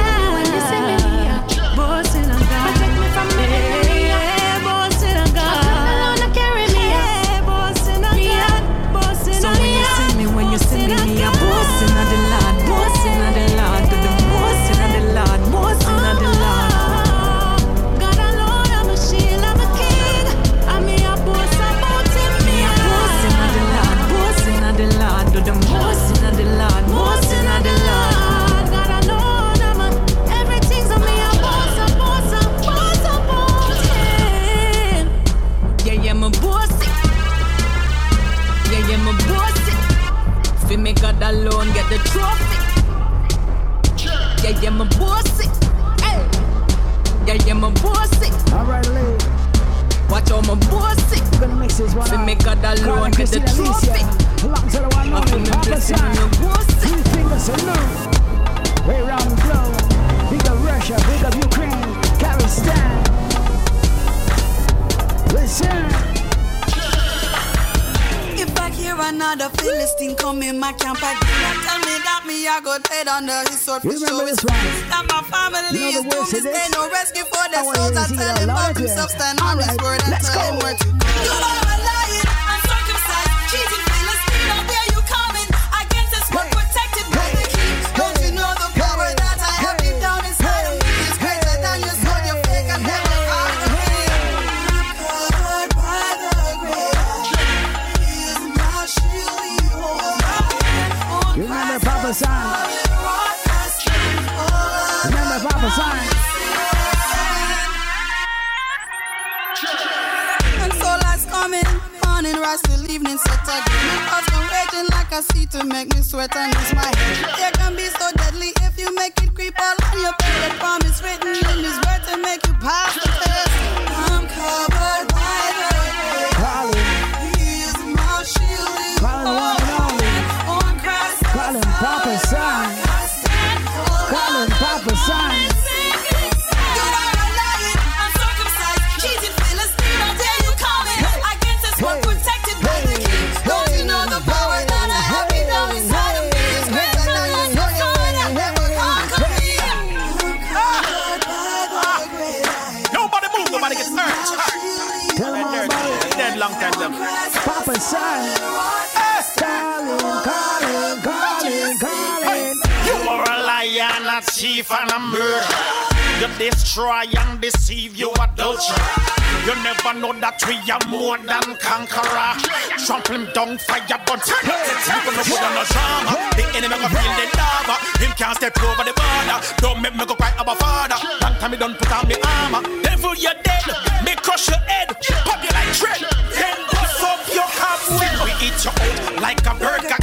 [169.84, 172.32] Never know that we are more than conqueror.
[172.80, 176.12] Trample him down, fire, but turn up the temple, no put on no drama.
[176.36, 177.76] The enemy go feel the lava.
[178.00, 179.38] Him can't step over the border.
[179.60, 180.96] Don't make me go cry about father.
[181.20, 182.62] Long time me done put on me armor.
[182.80, 183.64] Devil, you're dead.
[184.04, 184.88] Me crush your head.
[185.28, 186.00] Pop you like shred.
[186.32, 188.24] Then bust up your cobweb.
[188.24, 190.00] We eat you out like a Burger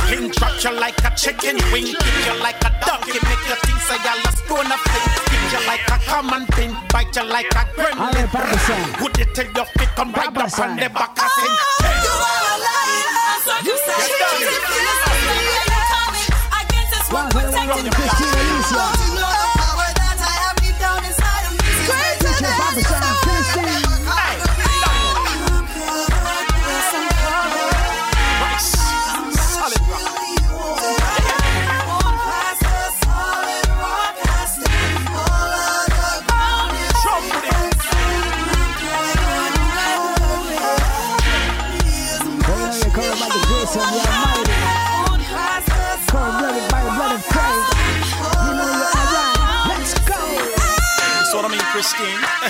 [0.61, 0.71] King.
[0.71, 1.85] Drop you like a chicken wing.
[1.85, 3.19] Kick you like a donkey.
[3.25, 5.07] Make you think say you're a stone of thing.
[5.17, 6.75] Spit you like a common thing.
[6.93, 7.65] Bite you like a
[7.97, 8.77] All right, Papa San.
[8.77, 9.01] gremlin.
[9.01, 10.75] Would you tell your feet come right Papa up on San.
[10.77, 11.55] the back and sing?
[11.81, 11.97] Hey.
[12.05, 15.01] You are a lion, uncircumcised, cheating Philistine.
[15.01, 16.29] How dare you coming
[16.61, 17.05] against us?
[17.09, 19.20] We're Alongside the one protected on by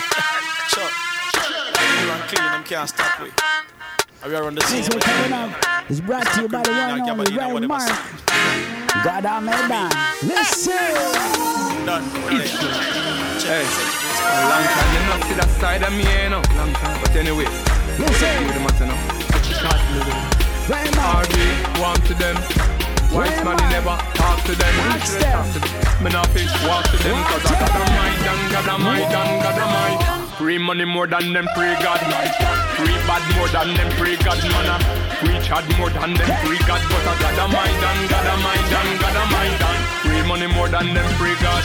[0.09, 0.45] Christine.
[0.73, 0.91] sure.
[2.01, 3.33] You and clean, them can't stop with.
[4.23, 4.83] Are we around the scene?
[4.83, 7.89] This we're coming up is brought to you by the one and only Ray Mark.
[9.03, 9.91] God I made man.
[10.23, 10.73] Listen.
[11.85, 12.03] Done.
[13.41, 16.41] Hey, a long time you not see that side of me, you know.
[16.55, 17.45] Long time, but anyway.
[17.97, 18.45] Listen.
[18.45, 18.97] With the matter now.
[20.69, 21.27] Ray Mark.
[21.27, 22.80] RD, warm to them.
[23.12, 24.76] White man, he never talk to them.
[24.88, 26.03] Ask Should I talk to them?
[26.03, 27.20] Me not fish walk to them.
[27.28, 29.99] Cause I got a mind and got a mind and got a mind.
[30.39, 31.99] Free money more than them free God.
[32.80, 34.64] Free bad more than them free God, man.
[34.64, 36.82] I Preach hard more than them free God.
[36.88, 40.24] But I got a mind and got a mind and got a mind and Free
[40.24, 41.64] money more than them free God.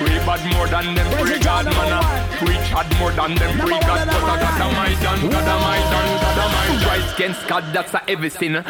[0.00, 1.92] Free bad more than them free God, man.
[1.94, 2.02] I
[2.40, 4.08] Preach hard more than them free God.
[4.08, 6.80] But I got a mind and got a mind and got a mind.
[6.88, 8.64] Rise against God, that's a heavy sin.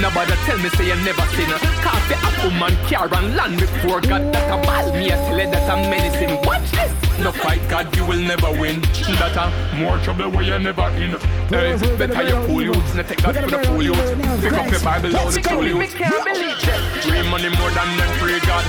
[0.00, 1.46] Nobody tell me say you never sin.
[1.78, 4.26] Coffee, apple, man, car and land before God.
[4.34, 6.34] That a ball me a you that a medicine.
[6.42, 6.90] Watch this.
[7.22, 8.82] No fight God, you will never win.
[9.22, 9.46] That a
[9.78, 11.14] more trouble where you never in.
[11.46, 14.10] Hey, better you fool youths, not take God for the fool youths.
[14.42, 15.94] Pick up your Bible, all the fool youths.
[15.94, 18.66] Free money more than them free God.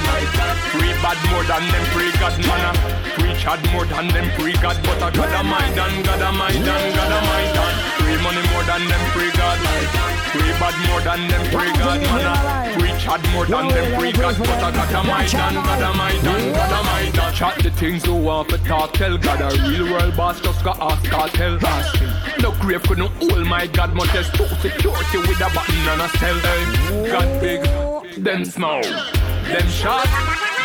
[0.78, 2.78] Free bad more than them free God, man.
[3.18, 4.78] Preach hard more than them free God.
[4.86, 8.20] But I got a mind and got a mind and got a mind and Free
[8.22, 10.15] money more than them free God.
[10.36, 12.80] Free bad more than them free God, man.
[12.80, 14.38] Preach hard more than them free God.
[14.38, 17.58] But I got a mind and got a mind and got a mind and Chat
[17.64, 18.94] the things you want for talk.
[18.94, 21.58] Tell God a real world boss just got ask cartel.
[21.58, 22.42] Him.
[22.42, 23.94] No grave couldn't hold my God.
[23.94, 26.36] Must test to security with a button and a cell.
[26.36, 30.08] Hey, God big, them small, them short,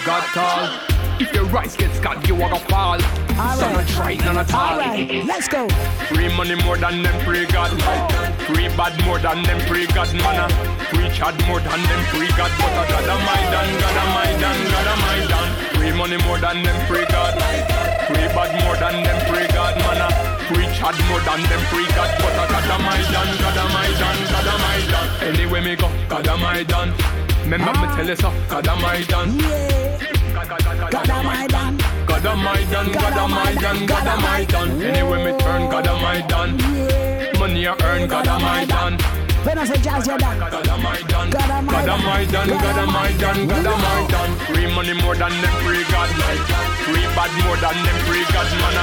[0.04, 0.90] God tall.
[1.20, 2.98] If your rise gets cut, you are gonna fall.
[3.56, 4.80] So not try none at all.
[4.80, 5.68] Alright, let's go.
[6.08, 7.70] Free money more than them free God.
[8.50, 10.50] Free bad more than them free God, man.
[10.90, 12.50] Free chad more than them free God.
[12.58, 15.50] But I got a my done, got a my done, got a my done.
[15.78, 17.34] Free money more than them free God.
[18.10, 20.00] Free bad more than them free God, man.
[20.50, 22.10] Free chad more than them free God.
[22.18, 25.08] But I got a my done, got a my done, got a my done.
[25.30, 26.90] Anyway me go, got a my done.
[27.44, 29.38] Remember me tell you so, got a my done.
[30.90, 31.79] God a my done.
[32.10, 34.82] God a my done, God a my done, God a my done.
[34.82, 36.58] Anyway me turn, God a my done.
[37.38, 38.98] Money I earn, God a my done.
[39.46, 40.38] When I say jazz, you're done.
[40.40, 43.46] God a my done, God a my God a my done, God a my done,
[43.46, 44.32] God my done.
[44.50, 46.10] Free money more than them free God.
[46.82, 48.76] Free bad more than them free God, man.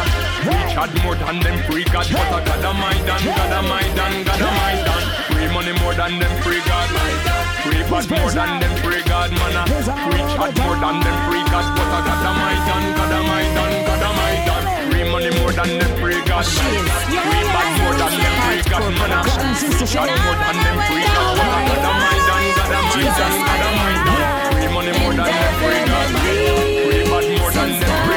[0.48, 2.08] Free chad more than them free God.
[2.08, 5.06] But I God a my done, God a my done, God a my done.
[5.36, 7.27] Free money more than them free God.
[7.64, 9.58] Free bad more than them free God, man.
[9.58, 9.66] Ah.
[10.06, 11.66] Free chad more than them free God.
[11.78, 14.66] But I God a my done, God a my done, God a my done.
[14.92, 16.46] Free money more than them free God.
[16.46, 16.52] Ah.
[17.08, 19.12] Free bad more than them free God, man.
[19.58, 21.34] Free chad more than them free God.
[21.38, 24.24] But I God a my done, God a my done, God a my done.
[24.54, 26.10] Free money more than them free God.
[26.22, 28.17] Free bad more than them free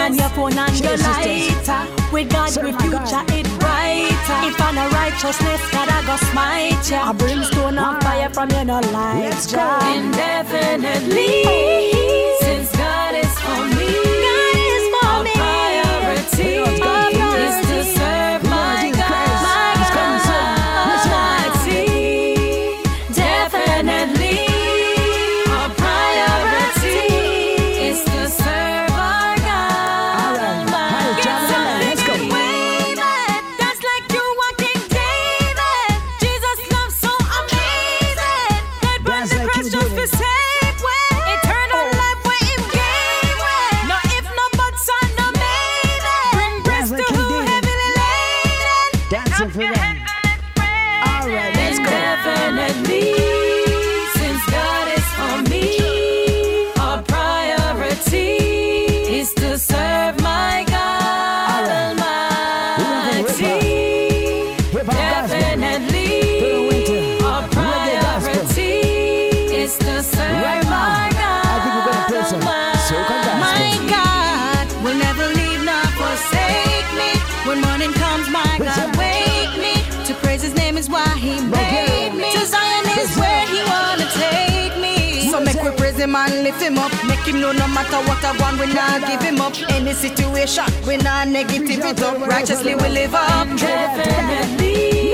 [0.00, 1.86] Turn your phone and your lighter.
[2.10, 4.38] With God, with future, it brighter.
[4.48, 7.10] If I'm a righteousness, God, I go smite ya.
[7.10, 9.28] A brimstone on fire from your no light.
[9.28, 9.60] Let's go.
[9.94, 11.44] Indefinitely,
[12.40, 13.92] since God is for me.
[14.24, 15.32] God is for me.
[15.36, 16.52] Priority
[17.44, 18.29] is to serve
[86.14, 86.92] and lift Him up.
[87.06, 89.54] Make Him know no matter what I want, we not give Him up.
[89.70, 92.18] Any situation, we not negative it up.
[92.26, 93.48] Righteously we live up.
[93.58, 95.09] Definitely.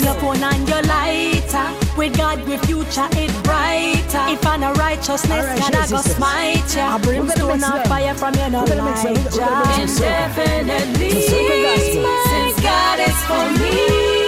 [0.00, 0.04] Where we Turn at.
[0.04, 1.96] on your phone and your lighter.
[1.96, 4.24] With God, with future, it brighter.
[4.32, 6.96] If I'm a righteousness, Alright, God, I go smite ya.
[6.96, 7.86] A We're gonna brimstone them.
[7.88, 9.14] fire from your no We're gonna mix them.
[9.14, 10.06] light We're gonna mix ya.
[10.08, 10.66] them soca.
[10.66, 12.24] Definitely, It's a soca gospel.
[12.32, 14.21] since God is for me,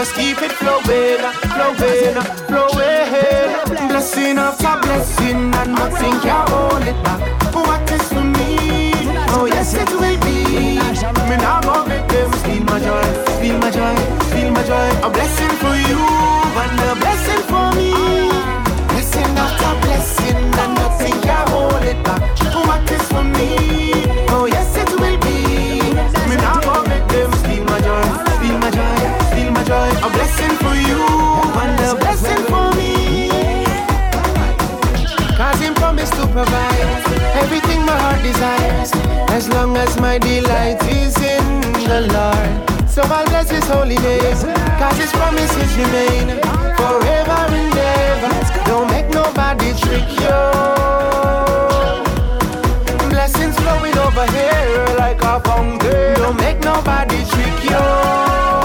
[0.00, 1.20] Just keep it flowing,
[1.52, 2.16] flowing,
[2.48, 3.88] flowing.
[3.90, 7.20] Blessing after blessing, and nothing can hold it back.
[7.54, 8.92] What is for me?
[9.36, 10.78] Oh, yes, it will be.
[11.28, 13.02] Me now go make them steal my joy,
[13.36, 13.94] steal my joy,
[14.30, 14.88] steal my joy.
[15.04, 16.00] A blessing for you,
[16.62, 17.92] and a blessing for me.
[18.88, 22.22] Blessing after blessing, and nothing can hold it back.
[22.54, 24.09] What is for me?
[36.44, 37.04] provides
[37.42, 38.90] everything my heart desires,
[39.36, 41.46] as long as my delight is in
[41.90, 42.52] the Lord.
[42.88, 44.40] So I'll bless His holy name,
[44.80, 46.40] cause His promises remain
[46.80, 48.32] forever and ever.
[48.70, 50.40] Don't make nobody trick you.
[53.12, 56.14] Blessings flowing over here like a fountain.
[56.22, 58.59] Don't make nobody trick you.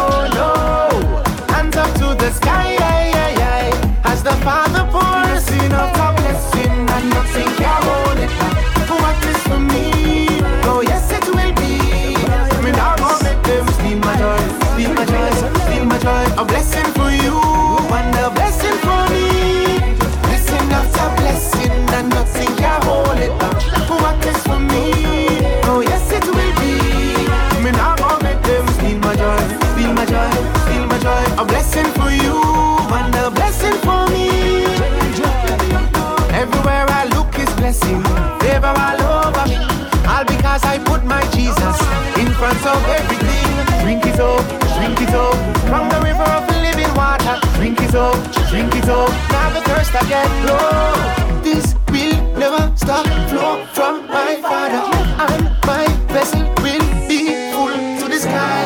[42.45, 43.53] Front of everything.
[43.81, 44.45] Drink it up,
[44.77, 45.35] drink it up.
[45.69, 47.37] From the river of living water.
[47.57, 48.17] Drink it up,
[48.49, 49.09] drink it up.
[49.33, 51.41] Now the thirst again, flow.
[51.41, 54.83] This will never stop flow from my Father.
[55.25, 57.21] And my vessel will be
[57.51, 58.61] full to the sky.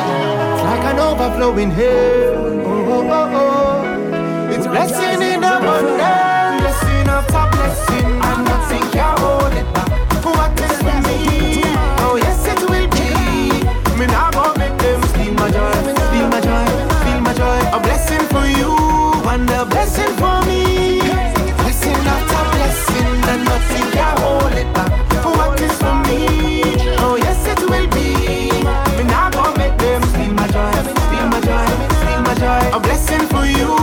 [0.52, 2.59] It's like an overflowing hill.
[33.10, 33.79] Blessing for you.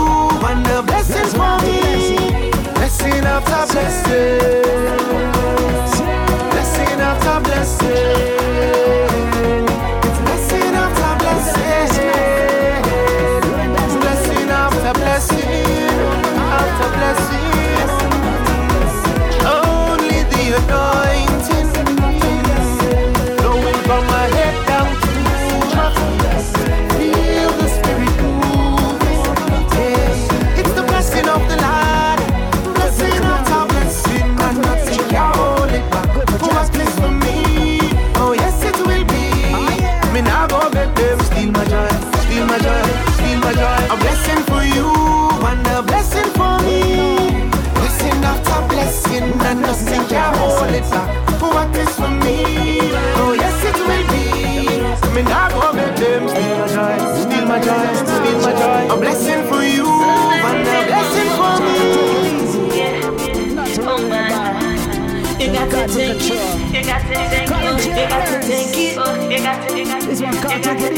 [65.88, 66.74] Got to take it.
[66.74, 67.50] You got to take it.
[67.90, 68.96] You got to take it.
[69.32, 69.86] You got to.
[69.86, 70.08] Got to.
[70.08, 70.94] This one can't take it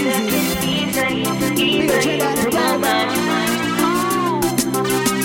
[0.64, 0.90] easy.
[1.56, 2.58] Big check out to
[3.82, 4.40] oh.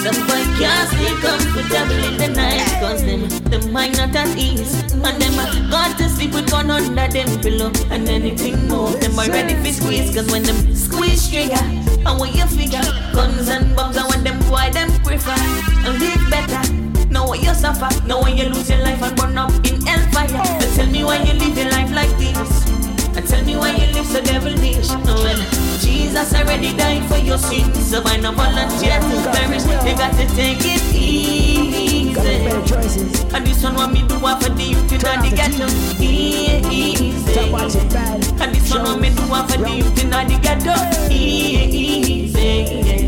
[0.04, 4.92] Some boy can't stay comfortable in the night Cause them, them mind not at ease
[4.92, 9.18] And them a got to sleep with gun under them pillow And anything more, them
[9.18, 11.64] already fi squeeze Cause when them squeeze trigger
[12.04, 12.84] And when you figure
[13.14, 15.32] Guns and bombs and when them boy them prefer
[15.86, 16.83] And live better
[17.34, 20.28] what you suffer Know when you lose your life and burn up in hellfire
[20.58, 22.64] But tell me why you live your life like this
[23.16, 24.88] and tell me why you live so devilish.
[24.90, 25.38] When
[25.78, 29.62] Jesus already died for your sins, so why not volunteer to perish?
[29.86, 32.12] You got to take it easy.
[33.32, 35.68] And this one want me do what for the youth in the ghetto.
[36.02, 37.52] Easy.
[38.42, 40.74] And this one want me do what for the youth in the ghetto.
[41.08, 42.34] Easy.
[42.34, 43.03] Easy.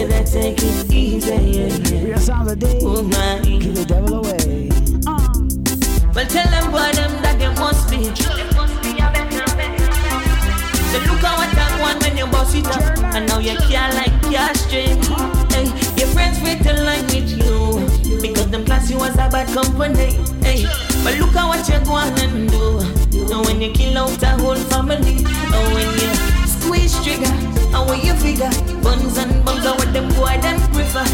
[0.00, 2.04] I take it easy.
[2.04, 2.78] Real sounds of day.
[2.82, 3.40] Oh my.
[3.42, 4.70] Keep the devil away.
[5.04, 5.26] Uh.
[6.14, 8.04] Well, tell them boy them that they must be.
[10.86, 13.92] So look at what I want when you boss it up, and now you can't
[13.94, 15.04] like cash straight.
[15.50, 15.66] Hey,
[15.98, 20.14] your friends wait to line with you because them class you as a bad company.
[20.46, 20.64] Hey,
[21.02, 22.78] but look at what you're going and do.
[23.34, 26.14] And when you kill out a whole family, and when you
[26.46, 28.50] squeeze trigger, and when you figure
[28.82, 31.04] buns and bums are what them boy them prefer.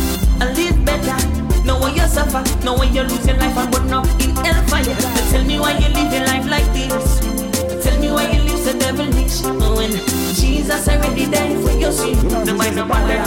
[0.41, 1.17] And live better.
[1.65, 4.85] Know when you suffer, know when you lose your life and burn up in hellfire.
[4.85, 7.21] But tell me why you live your life like this.
[7.83, 9.41] Tell me why you live so devilish.
[9.45, 9.93] Oh, when
[10.35, 12.17] Jesus already died for your sin.
[12.45, 13.23] No mind no bother.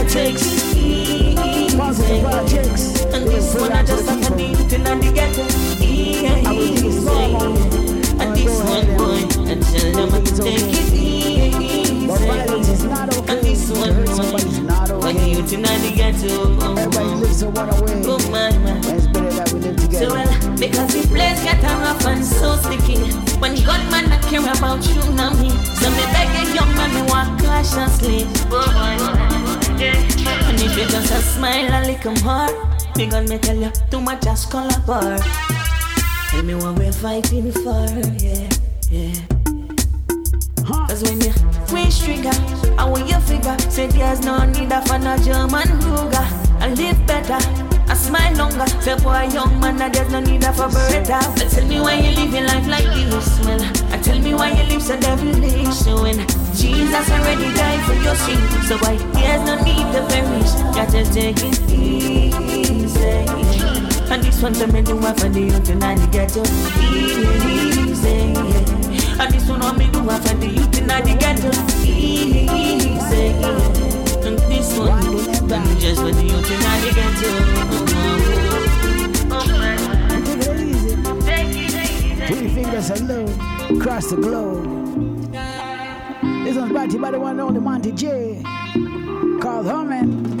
[0.00, 0.60] It takes.
[3.12, 5.38] And this one I just have to deal till I get
[5.80, 6.26] easy.
[6.26, 6.46] And
[8.36, 11.19] this one boy, I tell them to take it easy
[20.60, 22.98] because the place get rough and so sticky.
[23.40, 25.50] When gunman not care about you, not me.
[25.80, 28.22] So me beg a young man me walk cautiously.
[30.48, 32.54] And if you just a smile and lick 'em hard,
[32.96, 35.18] me gun me tell you too much just call bar.
[36.30, 37.88] Tell me what we're fighting for,
[38.20, 38.48] yeah,
[38.90, 39.39] yeah.
[40.70, 41.32] Cause when you
[41.72, 42.30] wish trigger,
[42.78, 46.26] I want your figure, say there's no need of no German Ruger.
[46.60, 47.38] I live better,
[47.90, 48.66] I smile longer.
[48.80, 51.20] Say boy, young man, and there's no need of a Beretta.
[51.34, 53.60] But tell me why you live your life like this, well.
[53.92, 55.86] I tell me why you live so devilish.
[55.86, 56.18] When
[56.54, 60.52] Jesus already died for your sin, so why there's no need to perish.
[60.76, 63.26] Gotta take it easy.
[64.10, 66.42] And this one to me do what for the youth tonight to get to
[66.80, 68.19] easy.
[69.20, 71.50] And this one on me do what for the youth tonight to get to
[71.84, 72.48] easy.
[74.26, 75.16] And this one do
[75.46, 77.28] what just for the youth tonight to get to.
[82.28, 83.28] Three fingers alone,
[83.76, 84.64] across the globe.
[86.44, 88.42] This one's brought to you by the one and only Monty J.
[89.42, 90.40] Called Humming.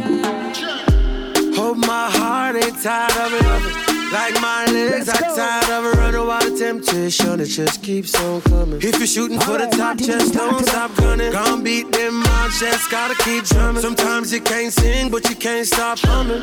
[1.54, 3.89] Hope my heart ain't tired of it.
[4.12, 8.80] Like my legs are tired of while the temptation it just keeps on coming.
[8.82, 11.32] If you're shooting for the top, just don't stop gunning.
[11.32, 13.82] Gonna beat them odds, just gotta keep drumming.
[13.82, 16.42] Sometimes you can't sing, but you can't stop humming.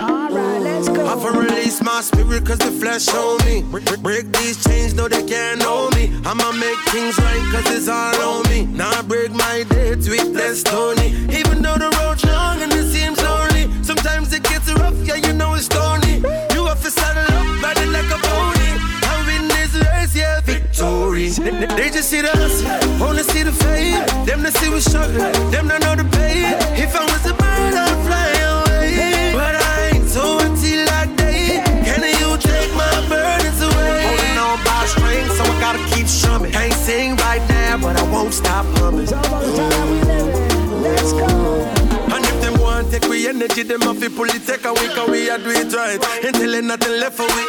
[0.00, 1.06] Alright, let's go.
[1.06, 3.62] I've release my spirit cause the flesh on me.
[4.02, 6.12] Break, these chains, no they can't hold me.
[6.24, 8.66] I'ma make things right cause it's all on me.
[8.66, 11.08] Now I break my debts with less Tony.
[11.38, 13.53] Even though the road's long and it seems lonely.
[14.04, 16.16] Sometimes it gets rough, yeah, you know it's stony.
[16.52, 18.68] You have to saddle up, riding like a pony.
[19.08, 21.28] I'm in this race, yeah, victory.
[21.30, 22.68] They, they- they just see the hustle,
[23.02, 24.04] only see the fame.
[24.26, 25.16] Them they see we struggle,
[25.50, 26.52] them don't know the pain.
[26.76, 29.32] If I was a bird, I'd fly away.
[29.32, 31.64] But I ain't so until I die.
[31.88, 34.04] Can you take my burdens away?
[34.04, 36.52] Holding on by a string, so I gotta keep strumming.
[36.52, 39.06] Can't sing right now, but I won't stop humming.
[40.82, 41.83] Let's go.
[43.00, 45.72] Take we energy, them have to pull it, take away, cause we are do it
[45.74, 45.98] right.
[46.24, 47.42] Ain't nothing left for we.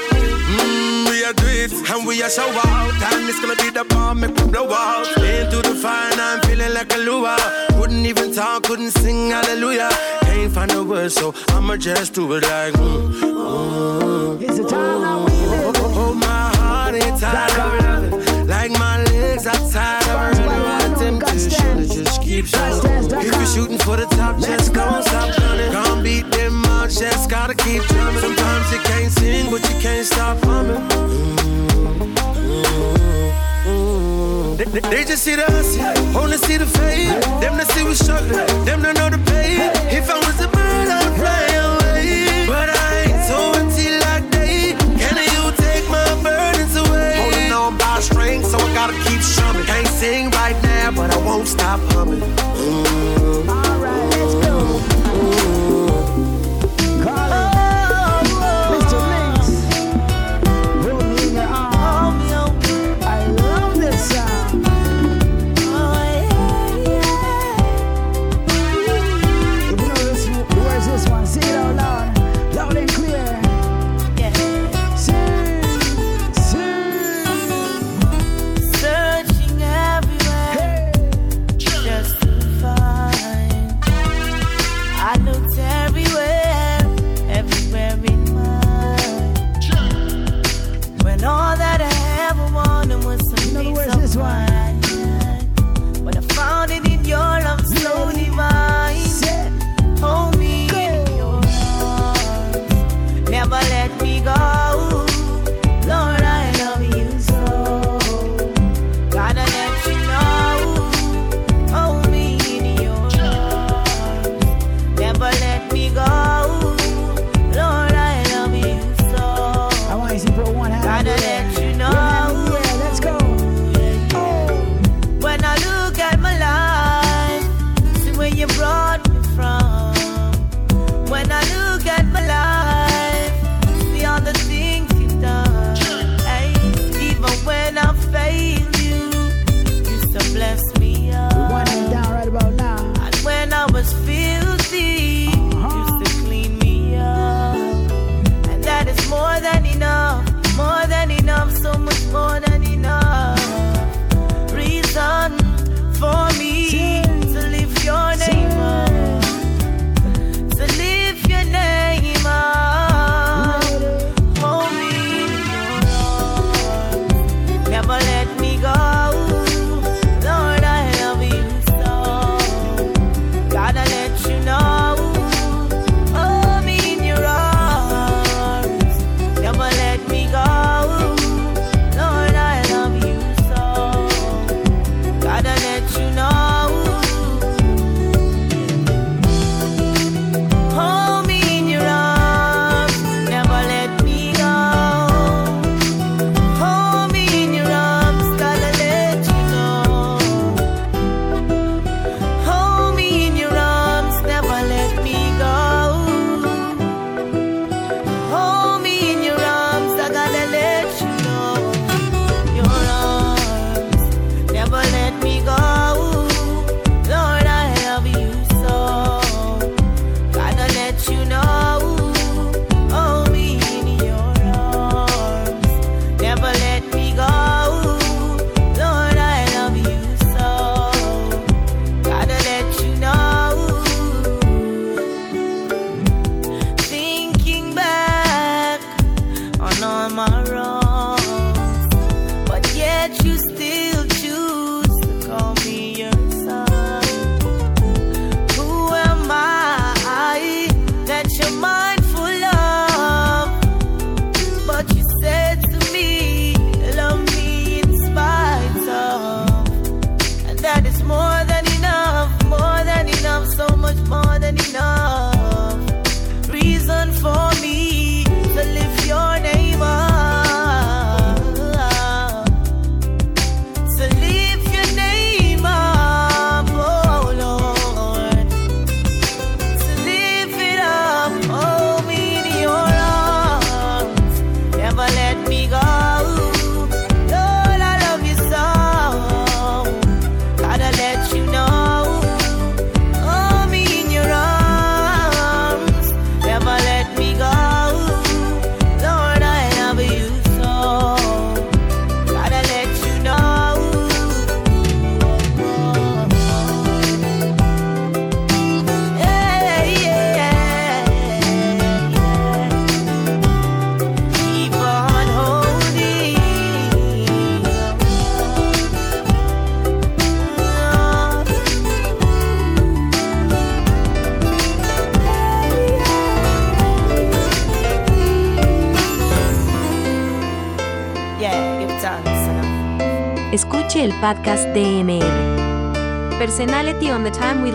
[0.56, 2.94] Mmm, we are do it, and we are show out.
[3.14, 5.08] And it's gonna be the bomb, make we blow out.
[5.18, 7.38] Into the fire, and I'm feeling like a lure.
[7.80, 9.90] Couldn't even talk, couldn't sing hallelujah.
[10.22, 12.74] Can't find the words, so I'ma just do it like.
[12.74, 14.42] Mm, mm.
[14.42, 15.76] It's the time now we live.
[15.78, 18.48] Oh, my heart ain't tired of loving.
[18.48, 20.05] Like my legs are tired
[22.40, 22.84] it just.
[23.14, 25.72] If you're shooting for the top, just don't stop running.
[25.72, 28.22] Gonna beat them out, just gotta keep drumming.
[28.22, 30.84] Sometimes you can't sing, but you can't stop humming.
[34.58, 37.20] They, they, they just see the hustle, only see the fame.
[37.42, 39.72] Them they see we struggle, them don't know the pain.
[39.92, 42.46] If I was a bird, I'd fly away.
[42.48, 44.76] But I ain't so until I die.
[45.02, 47.16] Can you take my burdens away?
[47.20, 49.66] Holding on by a string, so I gotta keep strumming.
[49.66, 50.65] Can't sing right now,
[50.96, 52.22] but I won't stop humming.
[52.22, 53.15] Mm.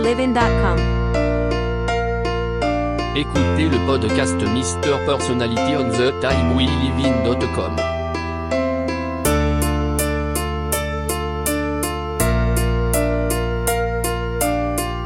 [0.01, 0.79] goodlivin.com.
[3.15, 7.77] Écoutez le podcast Mister Personality on the Time We Live in.com.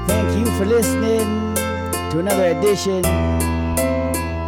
[0.06, 1.54] Thank you for listening
[2.10, 3.04] to another edition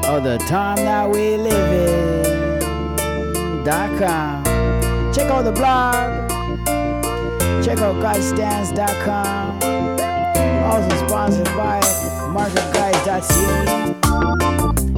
[0.07, 1.73] of the Time That We Live
[3.65, 4.45] in.com.
[5.13, 6.31] Check out the blog.
[7.65, 9.46] Check out GodStands.com.
[10.67, 11.81] Also sponsored by
[12.35, 13.95] marketguide.ca.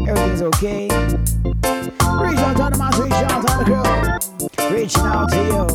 [0.09, 0.85] Everything's okay.
[0.85, 3.83] Reach out to the mass, reach out to the crew.
[4.75, 5.67] Reaching out to you.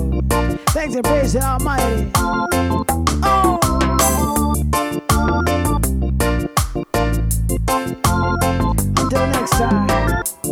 [0.69, 2.11] Thanks and praise to Almighty.
[2.15, 3.63] Oh!
[8.97, 10.42] Until next time.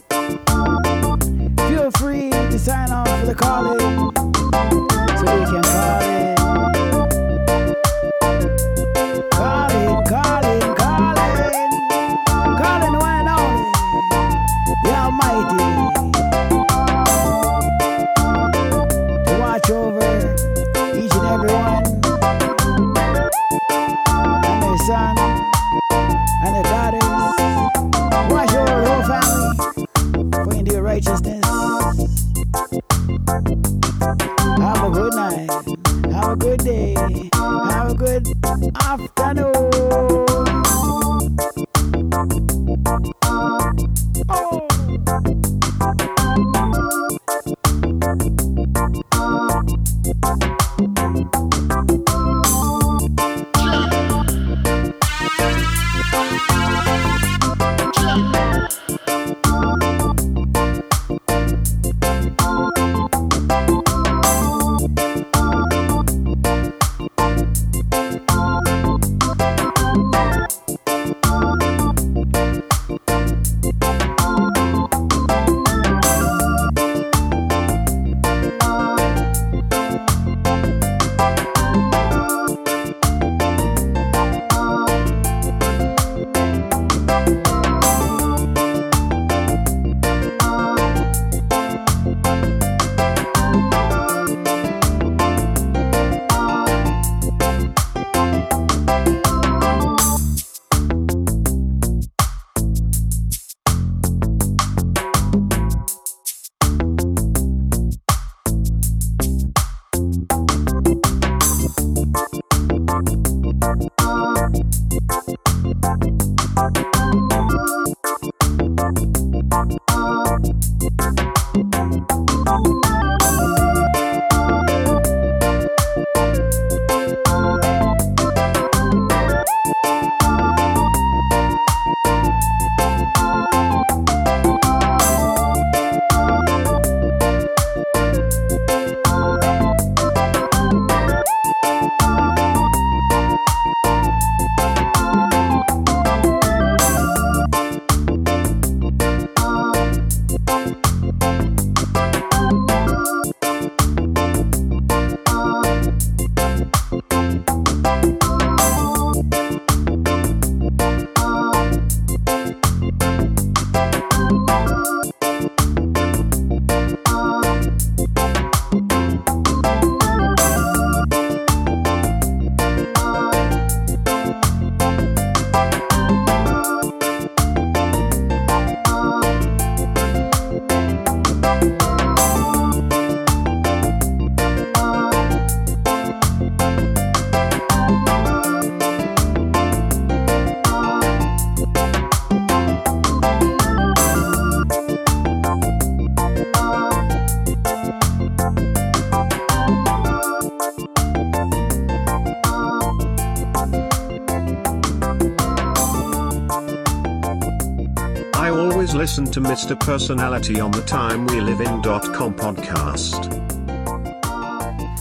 [209.11, 209.77] Listen to Mr.
[209.77, 213.27] Personality on the Time We Live In.com podcast.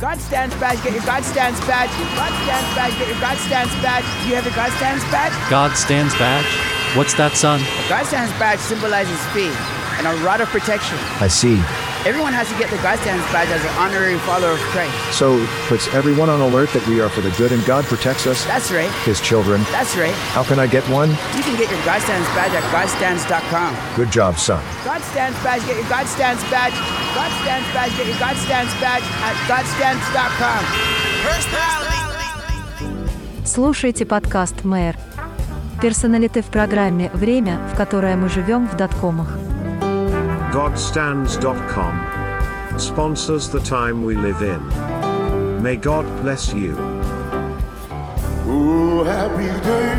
[0.00, 1.90] God stands badge, get your God stands badge.
[2.18, 4.04] God stands badge, get your God stands badge.
[4.24, 5.32] Do you have your God stands badge?
[5.48, 6.96] God stands badge?
[6.96, 7.60] What's that, son?
[7.60, 9.54] A God stands badge symbolizes faith
[9.98, 10.98] and a rod of protection.
[11.20, 11.54] I see
[12.05, 14.93] Everyone has to get the God stands badge as an honorary follower of Christ.
[15.09, 18.45] So, puts everyone on alert that we are for the good and God protects us?
[18.45, 18.91] That's right.
[19.09, 19.63] His children.
[19.73, 20.13] That's right.
[20.37, 21.09] How can I get one?
[21.33, 23.73] You can get your God stands badge at godstands.com.
[23.95, 24.61] Good job, son.
[24.85, 26.77] God stands badge, get your God stands badge.
[27.17, 30.61] God stands badge, get your God stands badge at godstands.com.
[33.45, 34.95] Слушайте подкаст «Мэр».
[35.81, 39.29] Персоналиты в программе «Время, в которое мы живем в доткомах».
[40.50, 45.62] Godstands.com sponsors the time we live in.
[45.62, 46.74] May God bless you.
[48.46, 49.89] Oh, happy day.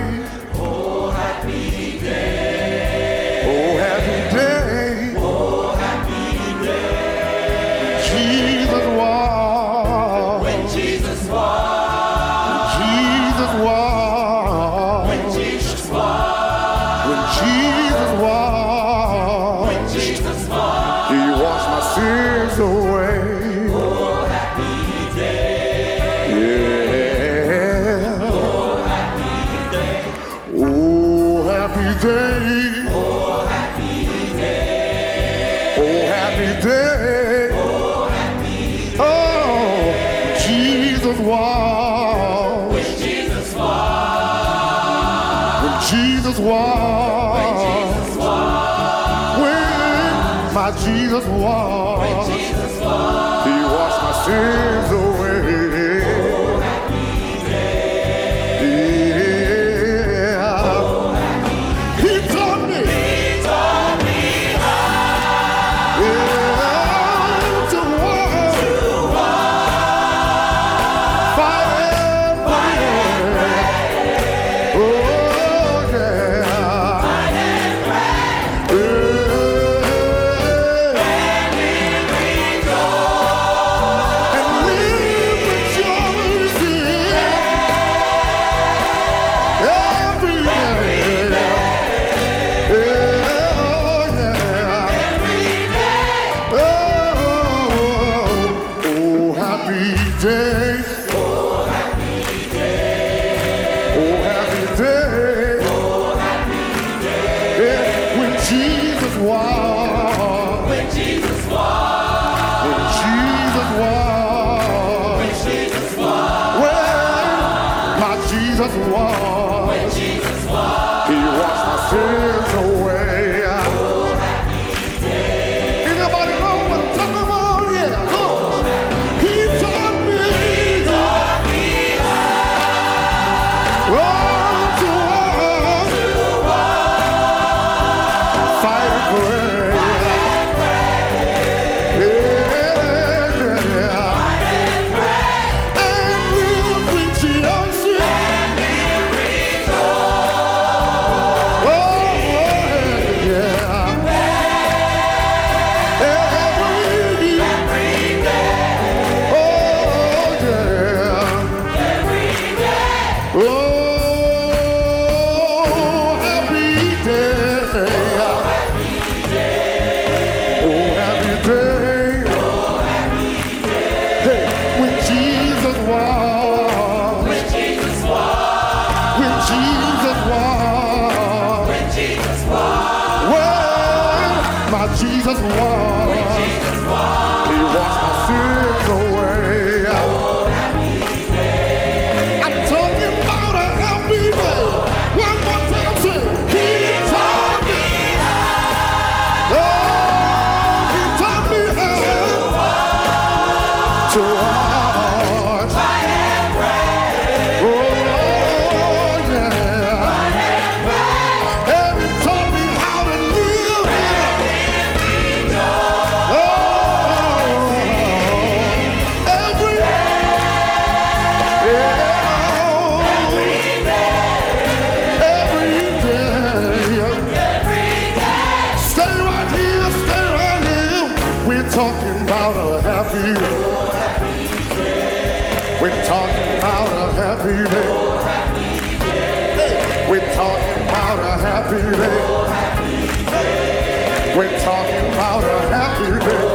[244.35, 246.47] We're talking about a happy day.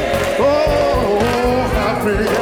[0.42, 2.39] Oh, oh, happy day.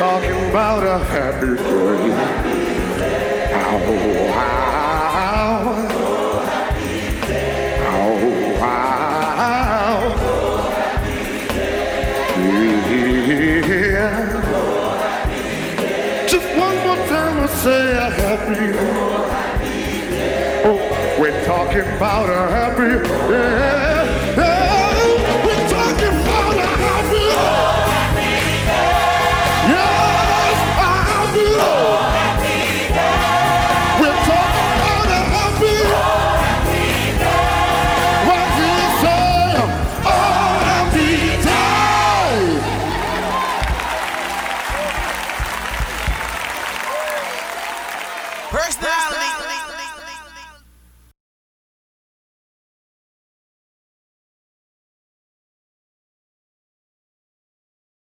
[0.00, 1.62] talking about a happy day.
[3.52, 3.84] Oh,
[4.30, 5.74] wow.
[7.84, 8.22] Oh,
[8.58, 10.00] wow.
[16.26, 18.72] Just one more time I say a happy
[20.64, 20.80] Oh,
[21.20, 22.92] we're talking about a happy
[23.28, 23.99] day.